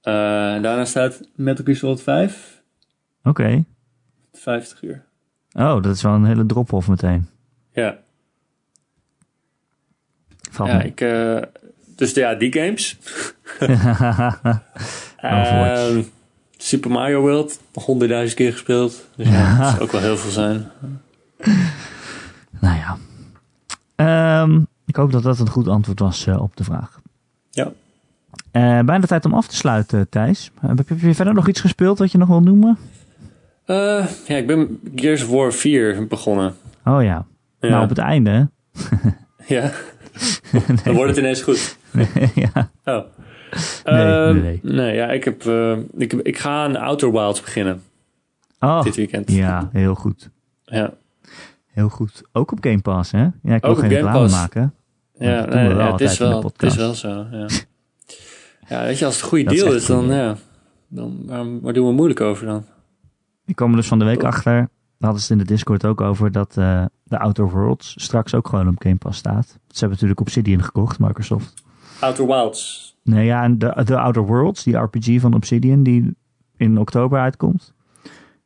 [0.00, 2.62] En daarna staat Metal Gear Solid 5.
[3.22, 3.64] Oké.
[4.32, 5.04] 50 uur.
[5.52, 7.28] Oh, dat is wel een hele drop-off meteen.
[7.72, 7.98] Ja,
[10.50, 10.86] Valt ja mee.
[10.86, 11.42] ik, eh,
[11.96, 12.96] dus ja, die games.
[15.20, 15.88] Overwatch.
[15.88, 16.02] Ehm,
[16.62, 17.58] Super Mario World,
[18.28, 19.06] 100.000 keer gespeeld.
[19.16, 20.70] Dus ja, dat zou ook wel heel veel zijn.
[22.60, 22.98] Nou ja.
[23.96, 27.00] Ehm, ik hoop dat dat een goed antwoord was eh, op de vraag.
[27.50, 27.72] Ja.
[28.50, 30.50] Eh, bijna tijd om af te sluiten, Thijs.
[30.62, 32.78] Eh, Heb je verder nog iets gespeeld wat je nog wil noemen?
[33.64, 36.54] Eh, ja, ik ben Gears of War 4 begonnen.
[36.84, 37.26] Oh ja.
[37.60, 37.68] Ja.
[37.68, 38.50] Nou, op het einde.
[39.46, 39.70] Ja.
[40.84, 41.76] Dan wordt het ineens goed.
[42.54, 42.70] ja.
[42.84, 43.04] Oh.
[43.84, 44.94] Nee, Ehm, nee, nee.
[44.94, 47.82] ja, ik, heb, eh, ik, ik ga aan Outer Wilds beginnen
[48.58, 49.32] Oh, dit weekend.
[49.32, 50.30] ja, heel goed.
[50.64, 50.92] Ja,
[51.66, 52.22] Heel goed.
[52.32, 53.22] Ook op Game Pass, hè?
[53.42, 54.34] Ja, ik wil geen Game reclame Pass.
[54.34, 54.74] maken.
[55.18, 57.26] ja, we nee, ja, het, is wel, het is wel zo.
[57.30, 57.46] Ja.
[58.68, 60.36] ja, weet je, als het een goede Dat deal is, dan, ja,
[60.88, 61.26] dan
[61.62, 62.64] waar doen we moeilijk over dan?
[63.46, 65.84] Ik kwam er dus van de week achter, daar hadden ze het in de Discord
[65.86, 69.46] ook over, dat eh, de Outer Worlds straks ook gewoon op Game Pass staat.
[69.46, 71.62] Ze hebben natuurlijk Obsidian gekocht, Microsoft.
[72.00, 72.88] Outer Wilds.
[73.10, 76.16] Nee, ja, en de, de Outer Worlds, die RPG van Obsidian, die
[76.56, 77.74] in oktober uitkomt,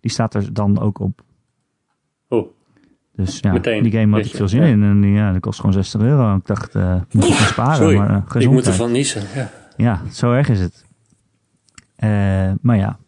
[0.00, 1.22] die staat er dan ook op.
[2.28, 2.46] Oh,
[3.12, 4.66] Dus ja, Meteen, die game had ik veel zin ja.
[4.66, 4.82] in.
[4.82, 6.36] En die, ja, dat kost gewoon 60 euro.
[6.36, 7.76] Ik dacht, eh moet ik sparen.
[7.76, 7.96] sorry.
[7.96, 9.22] Maar, eh, ik moet ervan niezen.
[9.34, 9.50] Ja.
[9.76, 10.84] Ja, zo erg is het.
[11.96, 12.98] Eh, maar ja.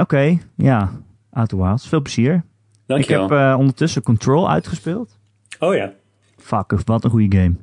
[0.00, 0.90] Oké, ja.
[1.30, 1.88] Outer Wilds.
[1.88, 2.44] Veel plezier.
[2.86, 3.24] Dankjewel.
[3.24, 5.18] Ik heb ondertussen Control uitgespeeld.
[5.58, 5.92] oh ja,
[6.36, 7.54] Fuck, wat een goede game.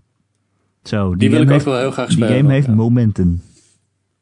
[0.88, 2.36] Zo, die, die wil ik ook wel heel graag Die spelen.
[2.38, 2.74] game heeft Ja.
[2.74, 3.42] momenten.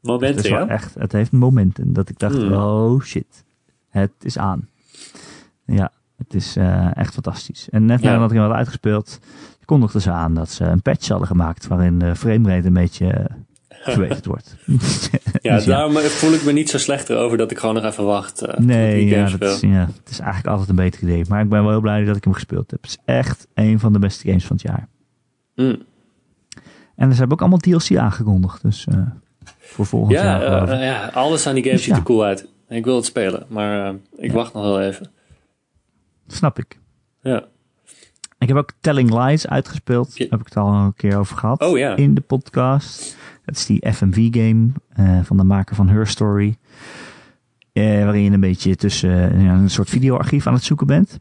[0.02, 0.68] Momenten, ja?
[0.68, 2.54] echt, het heeft momenten dat ik dacht, Hmm.
[2.54, 3.44] oh shit,
[3.90, 4.70] het is aan.
[5.66, 7.68] Ja, het is eh, echt fantastisch.
[7.70, 9.20] En net nadat ik hem had uitgespeeld,
[9.66, 13.26] kondigden ze aan dat ze een patch hadden gemaakt waarin de framerate een beetje eh,
[13.94, 14.56] verbeterd wordt.
[15.42, 18.06] Ja, Dus daarom voel ik me niet zo slecht erover dat ik gewoon nog even
[18.06, 18.42] wacht.
[18.42, 21.24] eh, Nee, die ja, dat is, ja, het is eigenlijk altijd een beter idee.
[21.30, 22.82] Maar ik ben wel heel blij dat ik hem gespeeld heb.
[22.82, 24.88] Het is echt een van de beste games van het jaar.
[25.56, 25.76] Hm.
[26.96, 28.62] En ze hebben ook allemaal DLC aangekondigd.
[28.62, 28.98] Dus eh,
[29.60, 32.48] voor volgend Ja, jaar eh, ja, alles aan die game Dus ziet er cool uit.
[32.70, 35.12] Ik wil het spelen, maar eh, ik wacht nog wel even.
[36.28, 36.80] Snap ik.
[37.22, 37.44] Ja.
[38.40, 40.18] Ik heb ook Telling Lies uitgespeeld.
[40.18, 40.26] Ja.
[40.30, 41.62] Heb ik het al een keer over gehad.
[41.62, 41.96] Oh ja.
[41.96, 43.18] In de podcast.
[43.46, 44.68] Dat is die FMV-game
[45.24, 46.58] van de maker van Her Story.
[47.74, 51.20] Waarin je een beetje tussen een soort videoarchief aan het zoeken bent.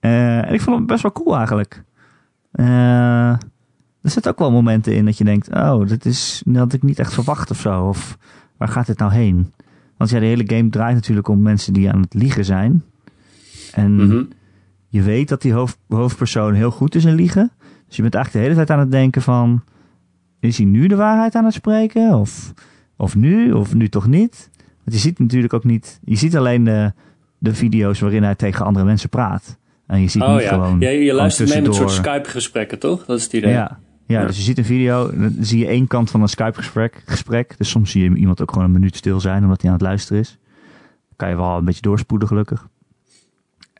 [0.00, 1.84] En ik vond het best wel cool eigenlijk.
[2.54, 3.34] Eh,
[4.04, 6.82] er zitten ook wel momenten in dat je denkt: oh, dit is dat had ik
[6.82, 7.84] niet echt verwacht of zo.
[7.88, 8.18] Of
[8.56, 9.52] waar gaat dit nou heen?
[9.96, 12.84] Want ja, de hele game draait natuurlijk om mensen die aan het liegen zijn.
[13.72, 14.22] En Mhm.
[14.88, 17.50] je weet dat die hoofd, hoofdpersoon heel goed is in liegen.
[17.86, 19.62] Dus je bent eigenlijk de hele tijd aan het denken van...
[20.40, 22.14] Is hij nu de waarheid aan het spreken?
[22.18, 22.52] Of,
[22.96, 23.52] of nu?
[23.52, 24.50] Of nu toch niet?
[24.56, 26.00] Want je ziet natuurlijk ook niet...
[26.04, 26.92] Je ziet alleen de,
[27.38, 29.58] de video's waarin hij tegen andere mensen praat.
[29.86, 30.48] En je ziet Oh niet ja.
[30.48, 30.80] gewoon...
[30.80, 33.04] ja, je gewoon luistert mee met een soort Skype-gesprekken, toch?
[33.04, 33.50] Dat is het idee.
[33.50, 34.26] Ja, ja, Ja.
[34.26, 37.02] dus je ziet een video, dan zie je één kant van een Skype-gesprek.
[37.06, 37.54] Gesprek.
[37.58, 39.86] Dus soms zie je iemand ook gewoon een minuut stil zijn omdat hij aan het
[39.86, 40.38] luisteren is.
[41.08, 42.68] Dan kan je wel een beetje doorspoeden, gelukkig.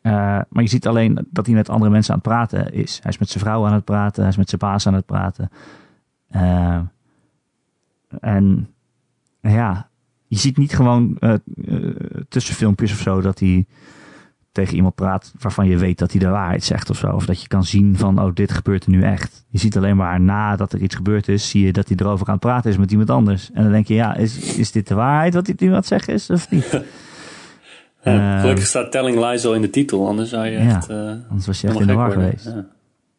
[0.02, 0.12] Eh,
[0.48, 2.98] maar je ziet alleen dat hij met andere mensen aan het praten is.
[3.02, 5.06] Hij is met zijn vrouw aan het praten, hij is met zijn baas aan het
[5.06, 5.50] praten.
[6.28, 6.80] Eh,
[8.20, 8.68] en
[9.40, 9.88] ja,
[10.26, 11.34] je ziet niet gewoon eh,
[12.28, 13.66] tussen filmpjes of zo dat hij
[14.54, 17.06] tegen iemand praat waarvan je weet dat hij de waarheid zegt of zo.
[17.06, 19.44] Of dat je kan zien van, oh, dit gebeurt er nu echt.
[19.48, 22.32] Je ziet alleen maar nadat er iets gebeurd is, zie je dat hij erover aan
[22.32, 23.50] het praten is met iemand anders.
[23.52, 25.86] En dan denk je, ja, is, is dit de waarheid wat hij nu aan het
[25.86, 26.70] zeggen is of niet?
[28.04, 30.76] Ja, gelukkig staat Telling Lies al in de titel, anders zou je Ja.
[30.76, 30.96] echt eh,
[31.28, 32.54] Anders was je echt in de war geweest.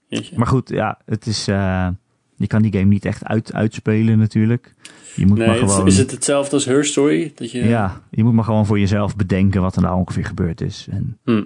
[0.07, 0.21] Ja.
[0.35, 1.87] Maar goed, ja, het is, eh,
[2.35, 4.73] je kan die game niet echt uit, uitspelen natuurlijk.
[5.15, 5.87] Je moet nee, maar gewoon...
[5.87, 7.31] is het hetzelfde als Her Story?
[7.35, 10.61] Dat je, Ja, je moet maar gewoon voor jezelf bedenken wat er nou ongeveer gebeurd
[10.61, 10.87] is.
[10.91, 11.43] En Hm.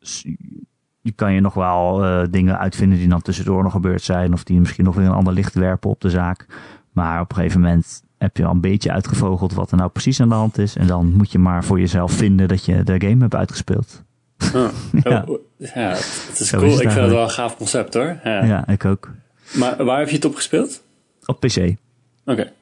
[0.00, 0.24] s-
[1.00, 4.32] je kan je nog wel eh, dingen uitvinden die dan tussendoor nog gebeurd zijn.
[4.32, 6.46] Of die misschien nog weer een ander licht werpen op de zaak.
[6.92, 10.20] Maar op een gegeven moment heb je al een beetje uitgevogeld wat er nou precies
[10.20, 10.76] aan de hand is.
[10.76, 14.02] En dan moet je maar voor jezelf vinden dat je de game hebt uitgespeeld.
[14.54, 14.68] Ah.
[15.04, 15.24] Ja.
[15.28, 16.68] Oh, ja, het is Zo cool.
[16.70, 18.18] is het ik vind het wel een gaaf concept hoor.
[18.24, 18.44] Ja.
[18.44, 19.10] Ja, ik ook.
[19.58, 20.82] Maar waar heb je het op gespeeld?
[21.26, 21.74] Op PC.
[22.24, 22.52] Oké.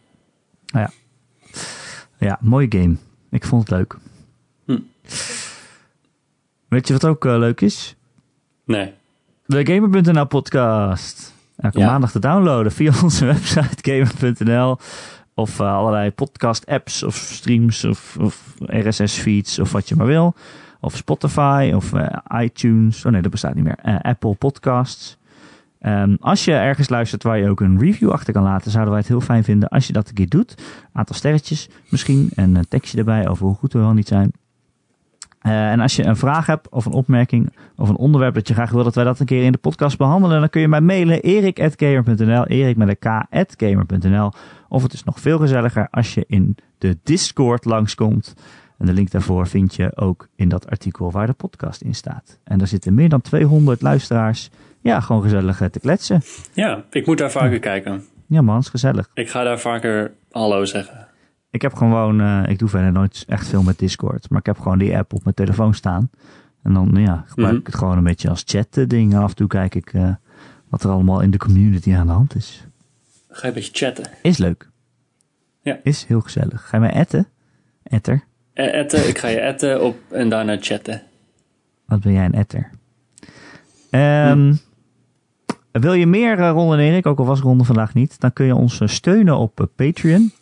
[2.18, 2.96] Ja, mooie game.
[3.30, 3.96] Ik vond het leuk.
[4.64, 4.78] Hm.
[6.68, 7.96] Weet je wat ook eh, leuk is?
[8.64, 8.92] Nee.
[9.46, 11.34] De Gamer.nl podcast.
[11.56, 11.86] Elke Ja.
[11.86, 14.78] maandag te downloaden via onze website Gamer.nl.
[15.34, 20.06] Of eh, allerlei podcast apps of streams of, of RSS feeds of wat je maar
[20.06, 20.34] wil.
[20.80, 23.04] Of Spotify of eh, iTunes.
[23.04, 24.00] Oh nee, dat bestaat niet meer.
[24.02, 25.16] Apple Podcasts.
[25.80, 29.00] Ehm, als je ergens luistert waar je ook een review achter kan laten, zouden wij
[29.00, 30.54] het heel fijn vinden als je dat een keer doet.
[30.92, 34.32] Aantal sterretjes misschien en een tekstje erbij over hoe goed we wel niet zijn.
[35.40, 38.54] Eh, en als je een vraag hebt of een opmerking of een onderwerp dat je
[38.54, 40.80] graag wil dat wij dat een keer in de podcast behandelen, dan kun je mij
[40.80, 44.30] mailen erik.gamer.nl, erik met een k.gamer.nl.
[44.68, 48.34] Of het is nog veel gezelliger als je in de Discord langskomt.
[48.78, 52.38] En de link daarvoor vind je ook in dat artikel waar de podcast in staat.
[52.44, 54.50] En daar zitten meer dan 200 luisteraars.
[54.82, 56.22] Ja, gewoon gezellig eh, te kletsen.
[56.52, 58.04] Ja, ik moet daar vaker kijken.
[58.26, 59.10] Ja man, is gezellig.
[59.14, 61.08] Ik ga daar vaker hallo zeggen.
[61.50, 64.30] Ik heb gewoon, eh, ik doe verder nooit echt veel met Discord.
[64.30, 66.10] Maar ik heb gewoon die app op mijn telefoon staan.
[66.62, 67.60] En dan ja, gebruik Mhm.
[67.60, 69.16] ik het gewoon een beetje als chat ding.
[69.16, 70.14] Af en toe kijk ik eh,
[70.68, 72.64] wat er allemaal in de community aan de hand is.
[73.28, 74.04] Ga je een beetje chatten.
[74.22, 74.68] Is leuk.
[75.62, 75.78] Ja.
[75.82, 76.68] Is heel gezellig.
[76.68, 77.26] Ga je mij etten?
[77.82, 78.24] Etter?
[78.52, 81.02] Eh, Etten, ik ga je etten op en daarna chatten.
[81.86, 82.70] Wat ben jij een etter?
[83.90, 84.54] Ehm,
[85.72, 88.46] Wil je meer eh, Ron en Erik, ook al was Ron vandaag niet, dan kun
[88.46, 90.32] je ons eh, steunen op eh, Patreon.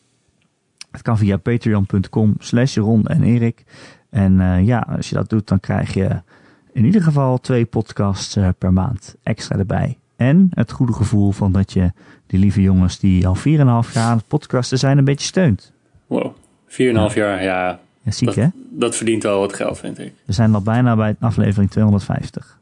[0.90, 3.64] Het kan via patreon.com slash Ron en Erik.
[4.10, 6.22] En ja, als je dat doet, dan krijg je
[6.72, 9.96] in ieder geval twee podcasts per maand extra erbij.
[10.16, 11.92] En het goede gevoel van dat je
[12.26, 15.72] die lieve jongens die al 4,5 jaar aan het podcasten zijn, een beetje steunt.
[16.06, 16.34] Wow.
[16.68, 17.80] 4,5 jaar, ja.
[18.02, 18.46] Ja, ziek Dat, hè?
[18.70, 20.12] dat verdient wel wat geld, vind ik.
[20.24, 22.58] We zijn al bijna bij aflevering 250.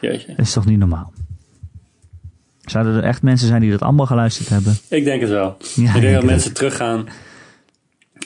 [0.00, 0.26] Jeetje.
[0.26, 1.12] Dat is toch niet normaal?
[2.64, 4.76] Zouden er echt mensen zijn die dat allemaal geluisterd hebben?
[4.88, 5.56] Ik denk het wel.
[5.74, 7.06] Ja, ik denk dat mensen teruggaan,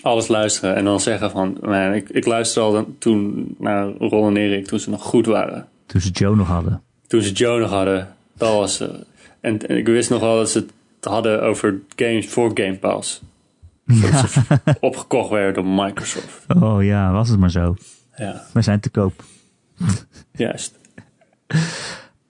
[0.02, 1.58] alles luisteren en dan zeggen van...
[1.62, 5.26] Man, ik, ik luisterde al dan- toen naar Ron en Erik toen ze nog goed
[5.26, 5.66] waren.
[5.86, 6.82] Toen ze Joe nog hadden.
[7.06, 8.14] Toen ze Joe nog hadden.
[8.36, 8.80] Dat was...
[8.80, 8.88] eh,
[9.40, 10.58] en, en ik wist nog wel dat ze
[11.00, 13.20] het hadden over games voor Game Pass.
[13.86, 14.28] Ze
[14.80, 16.44] opgekocht werden door Microsoft.
[16.62, 17.76] Oh ja, was het maar zo.
[18.16, 19.24] Ja, We zijn te koop.
[20.32, 20.78] juist.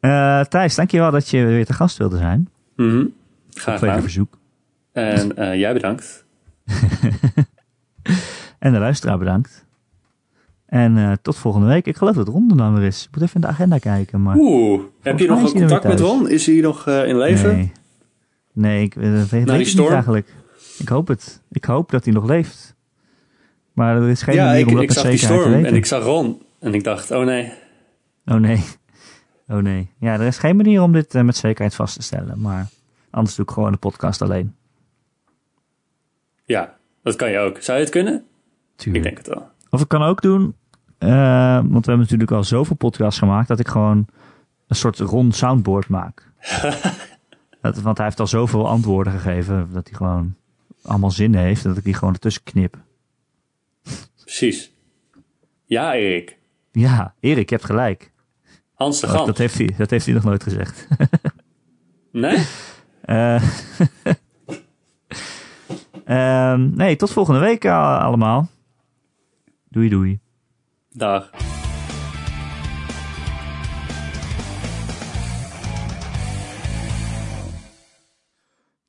[0.09, 2.48] Eh Thijs, dankjewel dat je weer te gast wilde zijn.
[2.76, 2.88] Mhm.
[2.88, 3.04] Graag
[3.50, 4.02] Op tweede gedaan.
[4.02, 4.38] verzoek.
[4.92, 6.24] En eh, jij bedankt.
[8.59, 9.66] En de luisteraar bedankt.
[10.66, 11.86] En eh, tot volgende week.
[11.86, 13.04] Ik geloof dat Ron er dan weer is.
[13.04, 14.22] Ik moet even in de agenda kijken.
[14.22, 16.00] Maar Oeh, heb je nog er contact met.
[16.00, 16.28] Ron?
[16.28, 17.54] Is hij nog in leven?
[17.56, 17.72] nee,
[18.52, 19.92] nee ik weet, weet die het niet storm?
[19.92, 20.34] eigenlijk.
[20.78, 21.42] Ik hoop het.
[21.50, 22.74] Ik hoop dat hij nog leeft.
[23.72, 25.86] Maar er is geen ja, manier ik, om dat ik zag die storm en ik
[25.86, 26.42] zag Ron.
[26.61, 27.52] En ik dacht, oh nee.
[28.26, 28.64] Oh nee.
[29.49, 29.90] Oh nee.
[29.99, 32.40] Ja, er is geen manier om dit eh, met zekerheid vast te stellen.
[32.40, 32.66] Maar
[33.11, 34.55] anders doe ik gewoon de podcast alleen.
[36.44, 37.61] Ja, dat kan je ook.
[37.61, 38.14] Zou je het kunnen?
[38.14, 38.22] Ik
[38.76, 39.05] Tuurlijk.
[39.05, 39.49] denk het wel.
[39.70, 40.55] Of ik kan ook doen,
[40.99, 41.09] eh,
[41.55, 44.07] want we hebben natuurlijk al zoveel podcasts gemaakt, dat ik gewoon
[44.66, 46.32] een soort rond soundboard maak.
[47.62, 50.34] dat, want hij heeft al zoveel antwoorden gegeven, dat hij gewoon
[50.82, 52.76] allemaal zin heeft, dat ik die gewoon ertussen knip.
[54.20, 54.72] Precies.
[55.64, 56.38] Ja, Erik.
[56.72, 58.12] Ja, Erik, je hebt gelijk.
[58.79, 59.26] Hans de Oh, Gans.
[59.26, 60.87] dat, heeft hij, dat heeft hij nog nooit gezegd.
[62.12, 62.47] Nee?
[63.01, 63.43] Eh,
[66.05, 68.49] ehm, nee, tot volgende week eh, allemaal.
[69.68, 70.20] Doei doei.
[70.91, 71.31] Dag.
[71.31, 71.39] $244.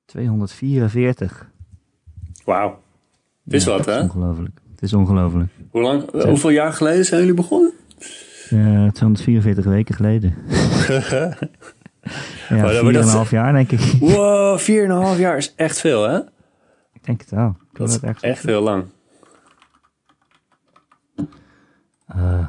[0.05, 1.49] 244.
[2.45, 2.79] Wauw.
[3.43, 3.95] Het is Ja, wat, het hè?
[3.97, 4.59] is ongelooflijk.
[4.71, 5.51] Het is ongelooflijk.
[5.71, 7.71] Hoe lang, hoeveel jaar geleden zijn jullie begonnen?
[8.49, 10.35] Eh 244 weken geleden.
[12.49, 13.79] ja, maar dat- 4,5 jaar denk ik.
[13.99, 16.17] Wow, 4,5 jaar is echt veel, hè?
[16.93, 17.47] ik denk het wel.
[17.71, 18.85] Ik Dat het is ergens echt heel lang.
[22.07, 22.47] Eh,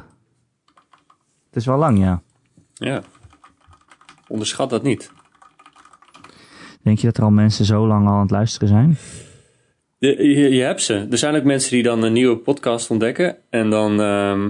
[1.45, 2.21] het is wel lang, ja.
[2.73, 3.01] Ja.
[4.27, 5.11] Onderschat dat niet.
[6.81, 8.97] Denk je dat er al mensen zo lang al aan het luisteren zijn?
[9.97, 11.07] Je, je, je hebt ze.
[11.11, 14.49] Er zijn ook mensen die dan een nieuwe podcast ontdekken en dan ehm,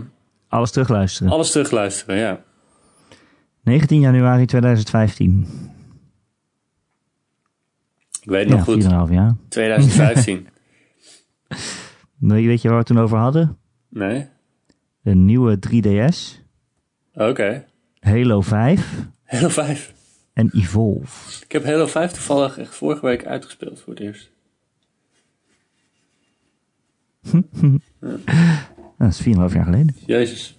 [0.52, 1.32] Alles terugluisteren.
[1.32, 2.44] alles terugluisteren, ja.
[3.64, 5.48] 19 januari 2015.
[8.22, 8.84] Ik weet Ja, nog goed.
[8.84, 9.36] 4,5 jaar.
[9.50, 10.48] 2015.
[12.18, 13.58] Nee, Weet je waar we het toen over hadden?
[13.90, 14.28] nee?
[15.02, 16.40] De nieuwe 3DS,
[17.14, 17.66] Oké.
[18.00, 19.94] Halo 5 Halo 5.
[20.34, 21.44] en Evolve.
[21.44, 24.32] Ik heb Halo 5 toevallig echt vorige week uitgespeeld voor het eerst.
[29.02, 29.96] Dat is 4,5 jaar geleden.
[30.06, 30.58] Jezus.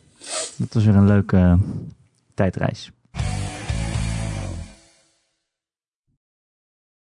[0.56, 1.54] Dat was weer een leuke eh,
[2.34, 2.90] tijdreis.